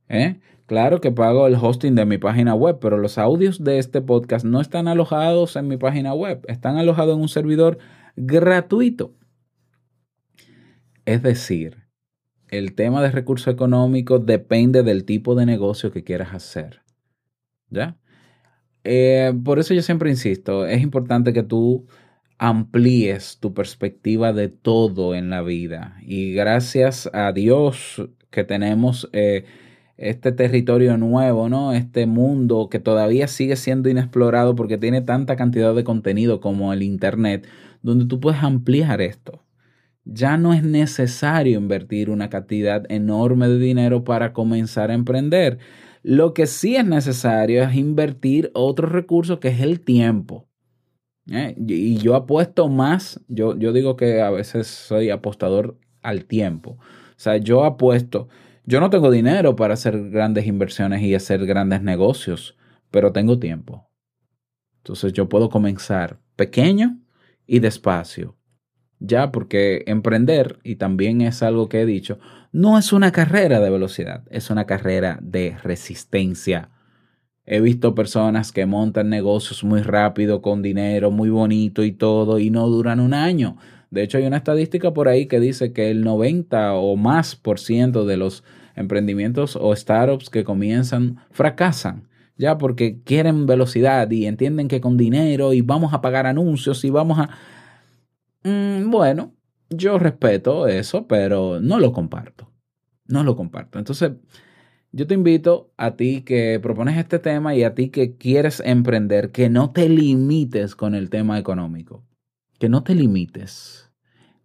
¿eh? 0.08 0.40
Claro 0.66 1.00
que 1.00 1.12
pago 1.12 1.46
el 1.46 1.54
hosting 1.54 1.94
de 1.94 2.04
mi 2.04 2.18
página 2.18 2.54
web, 2.54 2.78
pero 2.80 2.98
los 2.98 3.16
audios 3.16 3.62
de 3.62 3.78
este 3.78 4.02
podcast 4.02 4.44
no 4.44 4.60
están 4.60 4.88
alojados 4.88 5.56
en 5.56 5.68
mi 5.68 5.76
página 5.76 6.12
web, 6.12 6.44
están 6.48 6.76
alojados 6.76 7.14
en 7.14 7.22
un 7.22 7.28
servidor 7.28 7.78
gratuito. 8.16 9.14
Es 11.06 11.22
decir, 11.22 11.86
el 12.48 12.74
tema 12.74 13.02
de 13.02 13.10
recursos 13.10 13.54
económicos 13.54 14.26
depende 14.26 14.82
del 14.82 15.04
tipo 15.04 15.34
de 15.34 15.46
negocio 15.46 15.90
que 15.90 16.04
quieras 16.04 16.34
hacer. 16.34 16.82
¿Ya? 17.70 17.96
Eh, 18.90 19.34
por 19.44 19.58
eso 19.58 19.74
yo 19.74 19.82
siempre 19.82 20.08
insisto, 20.10 20.66
es 20.66 20.82
importante 20.82 21.34
que 21.34 21.42
tú 21.42 21.86
amplíes 22.38 23.38
tu 23.38 23.52
perspectiva 23.52 24.32
de 24.32 24.48
todo 24.48 25.14
en 25.14 25.28
la 25.28 25.42
vida. 25.42 25.98
Y 26.02 26.32
gracias 26.32 27.10
a 27.12 27.32
Dios 27.32 28.08
que 28.30 28.44
tenemos... 28.44 29.08
Eh, 29.12 29.44
este 29.98 30.30
territorio 30.30 30.96
nuevo, 30.96 31.48
¿no? 31.48 31.72
Este 31.72 32.06
mundo 32.06 32.68
que 32.70 32.78
todavía 32.78 33.26
sigue 33.26 33.56
siendo 33.56 33.88
inexplorado 33.88 34.54
porque 34.54 34.78
tiene 34.78 35.02
tanta 35.02 35.36
cantidad 35.36 35.74
de 35.74 35.84
contenido 35.84 36.40
como 36.40 36.72
el 36.72 36.82
Internet, 36.84 37.48
donde 37.82 38.06
tú 38.06 38.20
puedes 38.20 38.42
ampliar 38.42 39.00
esto. 39.00 39.44
Ya 40.04 40.36
no 40.38 40.54
es 40.54 40.62
necesario 40.62 41.58
invertir 41.58 42.10
una 42.10 42.30
cantidad 42.30 42.84
enorme 42.90 43.48
de 43.48 43.58
dinero 43.58 44.04
para 44.04 44.32
comenzar 44.32 44.90
a 44.90 44.94
emprender. 44.94 45.58
Lo 46.10 46.32
que 46.32 46.46
sí 46.46 46.74
es 46.74 46.86
necesario 46.86 47.62
es 47.62 47.74
invertir 47.74 48.50
otro 48.54 48.88
recurso 48.88 49.40
que 49.40 49.48
es 49.48 49.60
el 49.60 49.80
tiempo. 49.80 50.48
¿eh? 51.30 51.54
Y 51.58 51.98
yo 51.98 52.14
apuesto 52.14 52.66
más, 52.70 53.20
yo, 53.28 53.58
yo 53.58 53.74
digo 53.74 53.94
que 53.96 54.22
a 54.22 54.30
veces 54.30 54.68
soy 54.68 55.10
apostador 55.10 55.76
al 56.00 56.24
tiempo. 56.24 56.78
O 56.80 57.20
sea, 57.20 57.36
yo 57.36 57.62
apuesto 57.62 58.28
yo 58.64 58.80
no 58.80 58.88
tengo 58.88 59.10
dinero 59.10 59.54
para 59.54 59.74
hacer 59.74 60.08
grandes 60.08 60.46
inversiones 60.46 61.02
y 61.02 61.14
hacer 61.14 61.44
grandes 61.44 61.82
negocios, 61.82 62.56
pero 62.90 63.12
tengo 63.12 63.38
tiempo. 63.38 63.90
Entonces 64.78 65.12
yo 65.12 65.28
puedo 65.28 65.50
comenzar 65.50 66.20
pequeño 66.36 66.98
y 67.46 67.58
despacio. 67.58 68.37
Ya, 69.00 69.30
porque 69.30 69.84
emprender, 69.86 70.58
y 70.64 70.76
también 70.76 71.20
es 71.20 71.42
algo 71.42 71.68
que 71.68 71.82
he 71.82 71.86
dicho, 71.86 72.18
no 72.50 72.78
es 72.78 72.92
una 72.92 73.12
carrera 73.12 73.60
de 73.60 73.70
velocidad, 73.70 74.24
es 74.30 74.50
una 74.50 74.66
carrera 74.66 75.18
de 75.22 75.56
resistencia. 75.62 76.70
He 77.46 77.60
visto 77.60 77.94
personas 77.94 78.52
que 78.52 78.66
montan 78.66 79.08
negocios 79.08 79.64
muy 79.64 79.82
rápido, 79.82 80.42
con 80.42 80.62
dinero 80.62 81.10
muy 81.10 81.30
bonito 81.30 81.84
y 81.84 81.92
todo, 81.92 82.38
y 82.38 82.50
no 82.50 82.66
duran 82.68 83.00
un 83.00 83.14
año. 83.14 83.56
De 83.90 84.02
hecho, 84.02 84.18
hay 84.18 84.26
una 84.26 84.36
estadística 84.36 84.92
por 84.92 85.08
ahí 85.08 85.26
que 85.26 85.40
dice 85.40 85.72
que 85.72 85.90
el 85.90 86.02
90 86.02 86.74
o 86.74 86.96
más 86.96 87.36
por 87.36 87.58
ciento 87.58 88.04
de 88.04 88.16
los 88.18 88.44
emprendimientos 88.76 89.56
o 89.56 89.74
startups 89.74 90.28
que 90.28 90.44
comienzan 90.44 91.16
fracasan. 91.30 92.08
Ya 92.36 92.58
porque 92.58 93.00
quieren 93.02 93.46
velocidad 93.46 94.10
y 94.10 94.26
entienden 94.26 94.68
que 94.68 94.80
con 94.80 94.96
dinero 94.96 95.52
y 95.52 95.62
vamos 95.62 95.94
a 95.94 96.00
pagar 96.00 96.26
anuncios 96.26 96.84
y 96.84 96.90
vamos 96.90 97.18
a... 97.18 97.30
Mm, 98.42 98.90
bueno, 98.90 99.34
yo 99.70 99.98
respeto 99.98 100.66
eso, 100.66 101.06
pero 101.06 101.60
no 101.60 101.78
lo 101.78 101.92
comparto. 101.92 102.52
No 103.06 103.24
lo 103.24 103.36
comparto. 103.36 103.78
Entonces, 103.78 104.12
yo 104.92 105.06
te 105.06 105.14
invito 105.14 105.72
a 105.76 105.96
ti 105.96 106.22
que 106.22 106.58
propones 106.62 106.96
este 106.96 107.18
tema 107.18 107.54
y 107.54 107.62
a 107.64 107.74
ti 107.74 107.90
que 107.90 108.16
quieres 108.16 108.62
emprender, 108.64 109.32
que 109.32 109.50
no 109.50 109.72
te 109.72 109.88
limites 109.88 110.74
con 110.74 110.94
el 110.94 111.10
tema 111.10 111.38
económico. 111.38 112.04
Que 112.58 112.68
no 112.68 112.82
te 112.82 112.94
limites. 112.94 113.90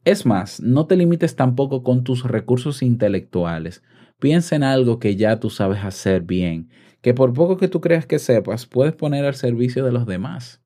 Es 0.05 0.25
más, 0.25 0.59
no 0.59 0.85
te 0.85 0.97
limites 0.97 1.35
tampoco 1.35 1.83
con 1.83 2.03
tus 2.03 2.23
recursos 2.23 2.81
intelectuales. 2.83 3.83
Piensa 4.19 4.55
en 4.55 4.63
algo 4.63 4.99
que 4.99 5.15
ya 5.15 5.39
tú 5.39 5.49
sabes 5.49 5.83
hacer 5.83 6.23
bien, 6.23 6.69
que 7.01 7.13
por 7.13 7.33
poco 7.33 7.57
que 7.57 7.69
tú 7.69 7.79
creas 7.81 8.05
que 8.05 8.19
sepas, 8.19 8.65
puedes 8.65 8.93
poner 8.93 9.25
al 9.25 9.35
servicio 9.35 9.85
de 9.85 9.91
los 9.93 10.05
demás. 10.05 10.61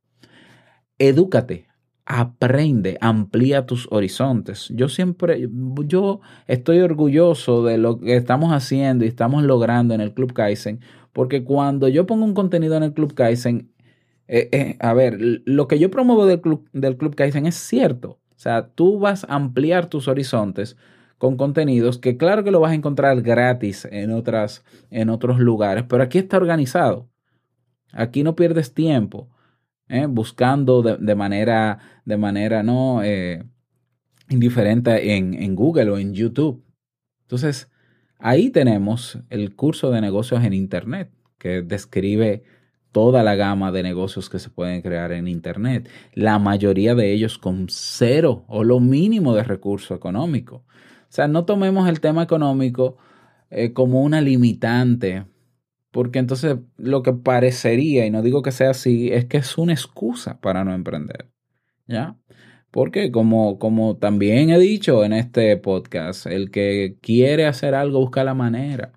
Edúcate, 0.97 1.67
aprende, 2.07 2.97
amplía 3.01 3.65
tus 3.65 3.87
horizontes. 3.91 4.69
Yo 4.73 4.87
siempre, 4.87 5.49
yo 5.85 6.21
estoy 6.47 6.79
orgulloso 6.79 7.65
de 7.65 7.77
lo 7.77 7.99
que 7.99 8.15
estamos 8.15 8.53
haciendo 8.53 9.03
y 9.03 9.09
estamos 9.09 9.43
logrando 9.43 9.93
en 9.93 9.99
el 9.99 10.13
Club 10.13 10.31
Kaizen, 10.31 10.79
porque 11.11 11.43
cuando 11.43 11.89
yo 11.89 12.07
pongo 12.07 12.23
un 12.23 12.33
contenido 12.33 12.77
en 12.77 12.83
el 12.83 12.93
Club 12.93 13.13
Kaizen, 13.13 13.69
eh, 14.29 14.47
eh, 14.53 14.77
a 14.79 14.93
ver, 14.93 15.17
lo 15.19 15.67
que 15.67 15.79
yo 15.79 15.91
promuevo 15.91 16.25
del 16.25 16.39
Club, 16.39 16.69
del 16.71 16.95
Club 16.95 17.13
Kaizen 17.13 17.45
es 17.45 17.55
cierto. 17.55 18.11
O 18.11 18.39
sea, 18.39 18.69
tú 18.69 18.99
vas 18.99 19.25
a 19.25 19.35
ampliar 19.35 19.87
tus 19.87 20.07
horizontes 20.07 20.77
con 21.17 21.35
contenidos 21.35 21.97
que 21.97 22.15
claro 22.15 22.45
que 22.45 22.51
lo 22.51 22.61
vas 22.61 22.71
a 22.71 22.75
encontrar 22.75 23.21
gratis 23.21 23.85
en, 23.91 24.11
otras, 24.11 24.63
en 24.91 25.09
otros 25.09 25.39
lugares, 25.39 25.83
pero 25.89 26.03
aquí 26.03 26.19
está 26.19 26.37
organizado. 26.37 27.09
Aquí 27.91 28.23
no 28.23 28.35
pierdes 28.35 28.73
tiempo 28.73 29.27
¿eh? 29.89 30.05
buscando 30.07 30.81
de, 30.81 31.15
manera, 31.15 31.79
de 32.05 32.17
manera 32.17 32.63
no 32.63 33.03
eh, 33.03 33.43
indiferente 34.29 35.15
en, 35.15 35.33
en 35.33 35.55
Google 35.55 35.91
o 35.91 35.97
en 35.97 36.13
YouTube. 36.13 36.63
Entonces, 37.21 37.69
ahí 38.19 38.49
tenemos 38.49 39.19
el 39.29 39.55
curso 39.55 39.91
de 39.91 40.01
negocios 40.01 40.43
en 40.43 40.53
Internet 40.53 41.11
que 41.37 41.61
describe 41.61 42.43
toda 42.91 43.21
la 43.23 43.35
gama 43.35 43.71
de 43.71 43.83
negocios 43.83 44.29
que 44.29 44.39
se 44.39 44.49
pueden 44.49 44.81
crear 44.81 45.11
en 45.11 45.27
Internet, 45.27 45.89
la 46.13 46.39
mayoría 46.39 46.95
de 46.95 47.13
ellos 47.13 47.37
con 47.37 47.67
cero 47.69 48.43
o 48.47 48.63
lo 48.63 48.79
mínimo 48.79 49.35
de 49.35 49.43
recurso 49.43 49.93
económico. 49.93 50.55
O 50.57 51.09
sea, 51.09 51.27
no 51.27 51.45
tomemos 51.45 51.87
el 51.87 51.99
tema 51.99 52.23
económico 52.23 52.97
eh, 53.49 53.71
como 53.71 54.01
una 54.01 54.19
limitante, 54.19 55.25
porque 55.91 56.19
entonces 56.19 56.57
lo 56.77 57.03
que 57.03 57.13
parecería, 57.13 58.05
y 58.05 58.11
no 58.11 58.21
digo 58.21 58.41
que 58.41 58.51
sea 58.51 58.71
así, 58.71 59.11
es 59.11 59.25
que 59.25 59.37
es 59.37 59.57
una 59.57 59.73
excusa 59.73 60.39
para 60.39 60.63
no 60.63 60.73
emprender. 60.73 61.29
¿Ya? 61.87 62.17
Porque 62.71 63.11
como, 63.11 63.59
como 63.59 63.97
también 63.97 64.49
he 64.49 64.59
dicho 64.59 65.03
en 65.05 65.13
este 65.13 65.55
podcast, 65.57 66.25
el 66.27 66.51
que 66.51 66.97
quiere 67.01 67.45
hacer 67.45 67.75
algo 67.75 67.99
busca 67.99 68.23
la 68.23 68.33
manera. 68.33 68.91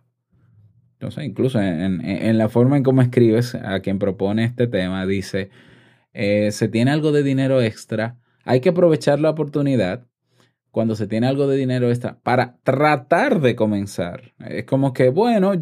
Entonces, 0.94 1.24
incluso 1.24 1.60
en, 1.60 2.04
en 2.04 2.36
la 2.36 2.48
forma 2.48 2.76
en 2.76 2.82
cómo 2.82 3.00
escribes 3.00 3.54
a 3.54 3.80
quien 3.80 3.98
propone 3.98 4.44
este 4.44 4.66
tema, 4.66 5.06
dice, 5.06 5.50
eh, 6.12 6.50
se 6.52 6.68
tiene 6.68 6.90
algo 6.90 7.12
de 7.12 7.22
dinero 7.22 7.62
extra, 7.62 8.18
hay 8.44 8.60
que 8.60 8.70
aprovechar 8.70 9.20
la 9.20 9.30
oportunidad 9.30 10.06
cuando 10.70 10.94
se 10.94 11.06
tiene 11.06 11.26
algo 11.26 11.46
de 11.46 11.56
dinero 11.56 11.88
extra 11.88 12.18
para 12.22 12.56
tratar 12.62 13.40
de 13.40 13.56
comenzar. 13.56 14.32
Es 14.38 14.64
como 14.64 14.92
que, 14.92 15.10
bueno, 15.10 15.52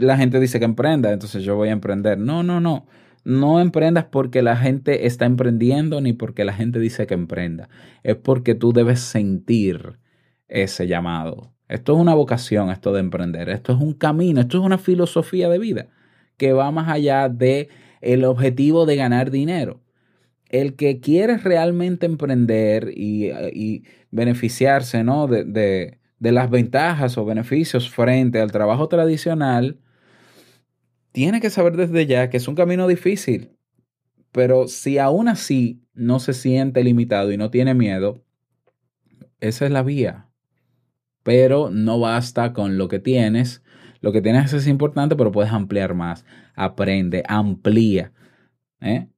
la 0.00 0.16
gente 0.16 0.40
dice 0.40 0.58
que 0.58 0.64
emprenda, 0.64 1.12
entonces 1.12 1.42
yo 1.44 1.56
voy 1.56 1.68
a 1.68 1.72
emprender. 1.72 2.18
No, 2.18 2.42
no, 2.42 2.60
no. 2.60 2.86
No 3.24 3.60
emprendas 3.60 4.04
porque 4.04 4.42
la 4.42 4.56
gente 4.56 5.06
está 5.06 5.24
emprendiendo 5.24 6.00
ni 6.02 6.12
porque 6.12 6.44
la 6.44 6.52
gente 6.52 6.78
dice 6.78 7.06
que 7.06 7.14
emprenda. 7.14 7.70
Es 8.02 8.16
porque 8.16 8.54
tú 8.54 8.72
debes 8.72 9.00
sentir 9.00 9.98
ese 10.46 10.86
llamado. 10.86 11.54
Esto 11.68 11.94
es 11.94 11.98
una 11.98 12.14
vocación, 12.14 12.70
esto 12.70 12.92
de 12.92 13.00
emprender. 13.00 13.48
Esto 13.48 13.72
es 13.72 13.80
un 13.80 13.94
camino, 13.94 14.42
esto 14.42 14.58
es 14.58 14.64
una 14.64 14.76
filosofía 14.76 15.48
de 15.48 15.58
vida 15.58 15.88
que 16.36 16.52
va 16.52 16.70
más 16.70 16.88
allá 16.88 17.28
de 17.28 17.68
el 18.00 18.24
objetivo 18.24 18.86
de 18.86 18.96
ganar 18.96 19.30
dinero. 19.30 19.80
El 20.54 20.76
que 20.76 21.00
quiere 21.00 21.38
realmente 21.38 22.06
emprender 22.06 22.92
y, 22.94 23.82
beneficiarse 24.10 25.02
¿no? 25.02 25.26
de, 25.26 25.44
de, 25.44 25.98
de 26.18 26.32
las 26.32 26.48
ventajas 26.48 27.18
o 27.18 27.24
beneficios 27.24 27.90
frente 27.90 28.40
al 28.40 28.52
trabajo 28.52 28.88
tradicional, 28.88 29.80
tiene 31.10 31.40
que 31.40 31.50
saber 31.50 31.76
desde 31.76 32.06
ya 32.06 32.30
que 32.30 32.36
es 32.36 32.46
un 32.46 32.54
camino 32.54 32.86
difícil. 32.86 33.50
Pero 34.32 34.68
si 34.68 34.98
aún 34.98 35.28
así 35.28 35.82
no 35.92 36.18
se 36.18 36.32
siente 36.32 36.82
limitado 36.82 37.30
y 37.30 37.36
no 37.36 37.50
tiene 37.50 37.74
miedo, 37.74 38.24
esa 39.40 39.66
es 39.66 39.70
la 39.70 39.82
vía. 39.82 40.28
Pero 41.22 41.70
no 41.70 42.00
basta 42.00 42.52
con 42.52 42.78
lo 42.78 42.88
que 42.88 42.98
tienes. 42.98 43.62
Lo 44.00 44.12
que 44.12 44.22
tienes 44.22 44.52
es 44.52 44.66
importante, 44.66 45.16
pero 45.16 45.32
puedes 45.32 45.52
ampliar 45.52 45.94
más. 45.94 46.24
Aprende, 46.54 47.22
amplía. 47.26 48.12
¿eh? 48.80 49.08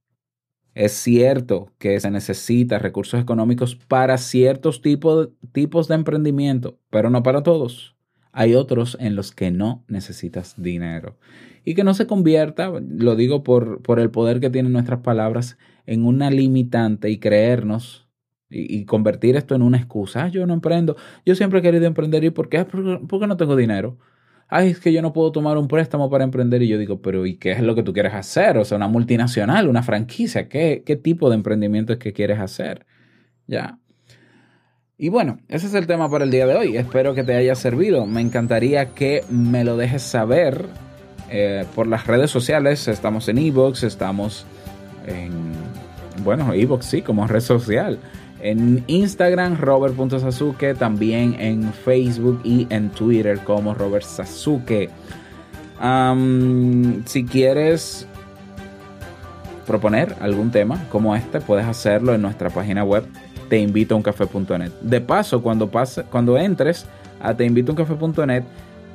Es 0.76 0.92
cierto 0.92 1.72
que 1.78 1.98
se 1.98 2.10
necesita 2.10 2.78
recursos 2.78 3.18
económicos 3.18 3.76
para 3.76 4.18
ciertos 4.18 4.82
tipos, 4.82 5.30
tipos 5.52 5.88
de 5.88 5.94
emprendimiento, 5.94 6.78
pero 6.90 7.08
no 7.08 7.22
para 7.22 7.42
todos. 7.42 7.96
Hay 8.30 8.54
otros 8.54 8.98
en 9.00 9.16
los 9.16 9.32
que 9.32 9.50
no 9.50 9.86
necesitas 9.88 10.54
dinero. 10.62 11.16
Y 11.64 11.76
que 11.76 11.82
no 11.82 11.94
se 11.94 12.06
convierta, 12.06 12.70
lo 12.78 13.16
digo 13.16 13.42
por, 13.42 13.80
por 13.80 13.98
el 13.98 14.10
poder 14.10 14.38
que 14.38 14.50
tienen 14.50 14.74
nuestras 14.74 15.00
palabras, 15.00 15.56
en 15.86 16.04
una 16.04 16.30
limitante 16.30 17.08
y 17.08 17.20
creernos 17.20 18.10
y, 18.50 18.84
convertir 18.84 19.34
esto 19.36 19.54
en 19.54 19.62
una 19.62 19.78
excusa. 19.78 20.24
Ah, 20.24 20.28
yo 20.28 20.46
no 20.46 20.52
emprendo. 20.52 20.94
Yo 21.24 21.34
siempre 21.34 21.60
he 21.60 21.62
querido 21.62 21.86
emprender. 21.86 22.22
¿Y 22.22 22.28
por 22.28 22.50
qué? 22.50 22.66
Porque 22.66 23.26
no 23.26 23.38
tengo 23.38 23.56
dinero. 23.56 23.96
Ay, 24.48 24.70
es 24.70 24.80
que 24.80 24.92
yo 24.92 25.02
no 25.02 25.12
puedo 25.12 25.32
tomar 25.32 25.58
un 25.58 25.68
préstamo 25.68 26.08
para 26.08 26.24
emprender. 26.24 26.62
Y 26.62 26.68
yo 26.68 26.78
digo, 26.78 27.00
pero 27.00 27.26
¿y 27.26 27.36
qué 27.36 27.52
es 27.52 27.60
lo 27.60 27.74
que 27.74 27.82
tú 27.82 27.92
quieres 27.92 28.14
hacer? 28.14 28.58
O 28.58 28.64
sea, 28.64 28.76
una 28.76 28.88
multinacional, 28.88 29.68
una 29.68 29.82
franquicia. 29.82 30.48
¿Qué, 30.48 30.82
qué 30.86 30.96
tipo 30.96 31.28
de 31.28 31.36
emprendimiento 31.36 31.92
es 31.92 31.98
que 31.98 32.12
quieres 32.12 32.38
hacer? 32.38 32.86
Ya. 33.46 33.78
Y 34.98 35.10
bueno, 35.10 35.38
ese 35.48 35.66
es 35.66 35.74
el 35.74 35.86
tema 35.86 36.10
para 36.10 36.24
el 36.24 36.30
día 36.30 36.46
de 36.46 36.54
hoy. 36.54 36.76
Espero 36.76 37.14
que 37.14 37.24
te 37.24 37.34
haya 37.34 37.54
servido. 37.54 38.06
Me 38.06 38.20
encantaría 38.20 38.94
que 38.94 39.24
me 39.28 39.64
lo 39.64 39.76
dejes 39.76 40.02
saber 40.02 40.66
eh, 41.30 41.64
por 41.74 41.86
las 41.86 42.06
redes 42.06 42.30
sociales. 42.30 42.88
Estamos 42.88 43.28
en 43.28 43.38
Evox, 43.38 43.82
estamos 43.82 44.46
en. 45.06 45.52
Bueno, 46.22 46.54
Evox 46.54 46.86
sí, 46.86 47.02
como 47.02 47.26
red 47.26 47.40
social. 47.40 47.98
En 48.46 48.84
Instagram, 48.86 49.58
Robert.Sasuke. 49.58 50.74
También 50.78 51.34
en 51.40 51.72
Facebook 51.72 52.40
y 52.44 52.68
en 52.70 52.90
Twitter 52.90 53.40
como 53.40 53.74
Robert 53.74 54.04
Sasuke. 54.04 54.88
Si 57.06 57.24
quieres 57.24 58.06
proponer 59.66 60.14
algún 60.20 60.52
tema 60.52 60.84
como 60.92 61.16
este, 61.16 61.40
puedes 61.40 61.66
hacerlo 61.66 62.14
en 62.14 62.22
nuestra 62.22 62.48
página 62.50 62.84
web 62.84 63.04
teinvitouncafe.net. 63.48 64.70
De 64.80 65.00
paso, 65.00 65.42
cuando, 65.42 65.68
pase, 65.68 66.04
cuando 66.04 66.38
entres 66.38 66.86
a 67.20 67.34
teinvitouncafe.net, 67.34 68.44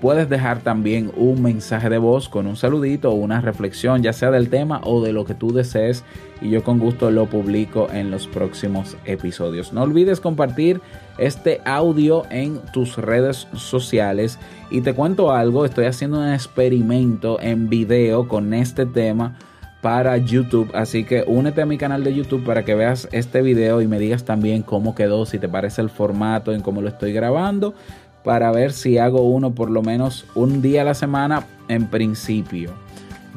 puedes 0.01 0.27
dejar 0.27 0.61
también 0.61 1.11
un 1.15 1.41
mensaje 1.41 1.89
de 1.89 1.99
voz 1.99 2.27
con 2.27 2.47
un 2.47 2.57
saludito 2.57 3.11
o 3.11 3.13
una 3.13 3.39
reflexión, 3.39 4.01
ya 4.01 4.11
sea 4.11 4.31
del 4.31 4.49
tema 4.49 4.81
o 4.83 5.01
de 5.01 5.13
lo 5.13 5.25
que 5.25 5.35
tú 5.35 5.53
desees, 5.53 6.03
y 6.41 6.49
yo 6.49 6.63
con 6.63 6.79
gusto 6.79 7.11
lo 7.11 7.27
publico 7.27 7.87
en 7.91 8.09
los 8.09 8.27
próximos 8.27 8.97
episodios. 9.05 9.71
No 9.71 9.83
olvides 9.83 10.19
compartir 10.19 10.81
este 11.19 11.61
audio 11.65 12.23
en 12.31 12.59
tus 12.73 12.97
redes 12.97 13.47
sociales. 13.53 14.39
Y 14.71 14.81
te 14.81 14.93
cuento 14.93 15.31
algo, 15.31 15.65
estoy 15.65 15.85
haciendo 15.85 16.19
un 16.19 16.33
experimento 16.33 17.39
en 17.39 17.69
video 17.69 18.27
con 18.27 18.53
este 18.55 18.87
tema 18.87 19.37
para 19.81 20.17
YouTube. 20.17 20.71
Así 20.73 21.03
que 21.03 21.23
únete 21.27 21.61
a 21.61 21.65
mi 21.65 21.77
canal 21.77 22.03
de 22.03 22.13
YouTube 22.13 22.43
para 22.43 22.63
que 22.63 22.73
veas 22.73 23.07
este 23.11 23.41
video 23.41 23.81
y 23.81 23.87
me 23.87 23.99
digas 23.99 24.25
también 24.25 24.63
cómo 24.63 24.95
quedó, 24.95 25.25
si 25.25 25.37
te 25.37 25.49
parece 25.49 25.81
el 25.81 25.89
formato, 25.89 26.53
en 26.53 26.61
cómo 26.61 26.81
lo 26.81 26.87
estoy 26.87 27.13
grabando, 27.13 27.75
para 28.23 28.51
ver 28.51 28.73
si 28.73 28.97
hago 28.97 29.21
uno 29.21 29.53
por 29.53 29.69
lo 29.69 29.81
menos 29.81 30.25
un 30.35 30.61
día 30.61 30.81
a 30.81 30.85
la 30.85 30.93
semana 30.93 31.45
en 31.67 31.87
principio. 31.87 32.71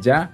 ¿Ya? 0.00 0.30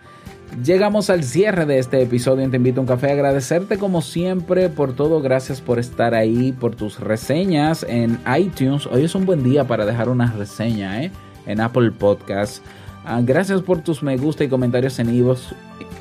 Llegamos 0.65 1.11
al 1.11 1.23
cierre 1.23 1.65
de 1.65 1.79
este 1.79 2.03
episodio 2.03 2.49
Te 2.51 2.57
Invito 2.57 2.81
a 2.81 2.83
un 2.83 2.89
Café. 2.89 3.13
Agradecerte 3.13 3.79
como 3.79 4.03
siempre 4.03 4.69
por 4.69 4.95
todo. 4.95 5.21
Gracias 5.23 5.61
por 5.61 5.79
estar 5.79 6.13
ahí, 6.15 6.53
por 6.53 6.75
tus 6.75 6.99
reseñas 6.99 7.87
en 7.89 8.19
iTunes. 8.37 8.87
Hoy 8.87 9.05
es 9.05 9.15
un 9.15 9.27
buen 9.27 9.45
día 9.45 9.69
para 9.69 9.87
dejar 9.87 10.09
una 10.09 10.33
reseña 10.33 11.05
¿eh? 11.05 11.13
en 11.47 11.61
Apple 11.61 11.93
Podcasts. 11.93 12.63
Ah, 13.05 13.21
gracias 13.23 13.63
por 13.63 13.81
tus 13.81 14.03
me 14.03 14.17
gusta 14.17 14.45
y 14.45 14.49
comentarios 14.49 14.99
en 14.99 15.15
iVoox, 15.15 15.41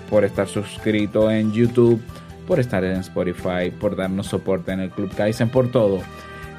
por 0.10 0.26
estar 0.26 0.48
suscrito 0.48 1.32
en 1.32 1.54
YouTube, 1.54 2.02
por 2.48 2.60
estar 2.60 2.84
en 2.84 2.98
Spotify, 2.98 3.72
por 3.80 3.96
darnos 3.96 4.28
soporte 4.28 4.72
en 4.72 4.82
el 4.82 4.90
Club 4.90 5.14
Kaizen, 5.16 5.50
por 5.50 5.72
todo. 5.72 6.00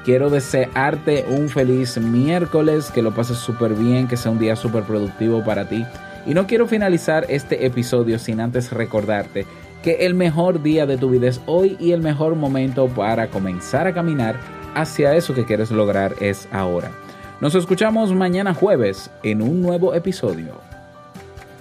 Quiero 0.03 0.29
desearte 0.29 1.25
un 1.29 1.49
feliz 1.49 1.97
miércoles, 1.97 2.89
que 2.91 3.01
lo 3.01 3.13
pases 3.13 3.37
súper 3.37 3.73
bien, 3.75 4.07
que 4.07 4.17
sea 4.17 4.31
un 4.31 4.39
día 4.39 4.55
súper 4.55 4.83
productivo 4.83 5.43
para 5.43 5.69
ti. 5.69 5.85
Y 6.25 6.33
no 6.33 6.47
quiero 6.47 6.67
finalizar 6.67 7.25
este 7.29 7.65
episodio 7.65 8.17
sin 8.17 8.39
antes 8.39 8.71
recordarte 8.71 9.45
que 9.83 10.05
el 10.05 10.13
mejor 10.13 10.61
día 10.61 10.85
de 10.85 10.97
tu 10.97 11.09
vida 11.09 11.27
es 11.27 11.41
hoy 11.45 11.77
y 11.79 11.91
el 11.91 12.01
mejor 12.01 12.35
momento 12.35 12.87
para 12.87 13.27
comenzar 13.29 13.87
a 13.87 13.93
caminar 13.93 14.39
hacia 14.75 15.15
eso 15.15 15.33
que 15.33 15.45
quieres 15.45 15.71
lograr 15.71 16.15
es 16.19 16.47
ahora. 16.51 16.91
Nos 17.39 17.55
escuchamos 17.55 18.13
mañana 18.13 18.53
jueves 18.53 19.09
en 19.23 19.41
un 19.41 19.61
nuevo 19.61 19.93
episodio. 19.95 20.59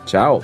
Chao. 0.05 0.41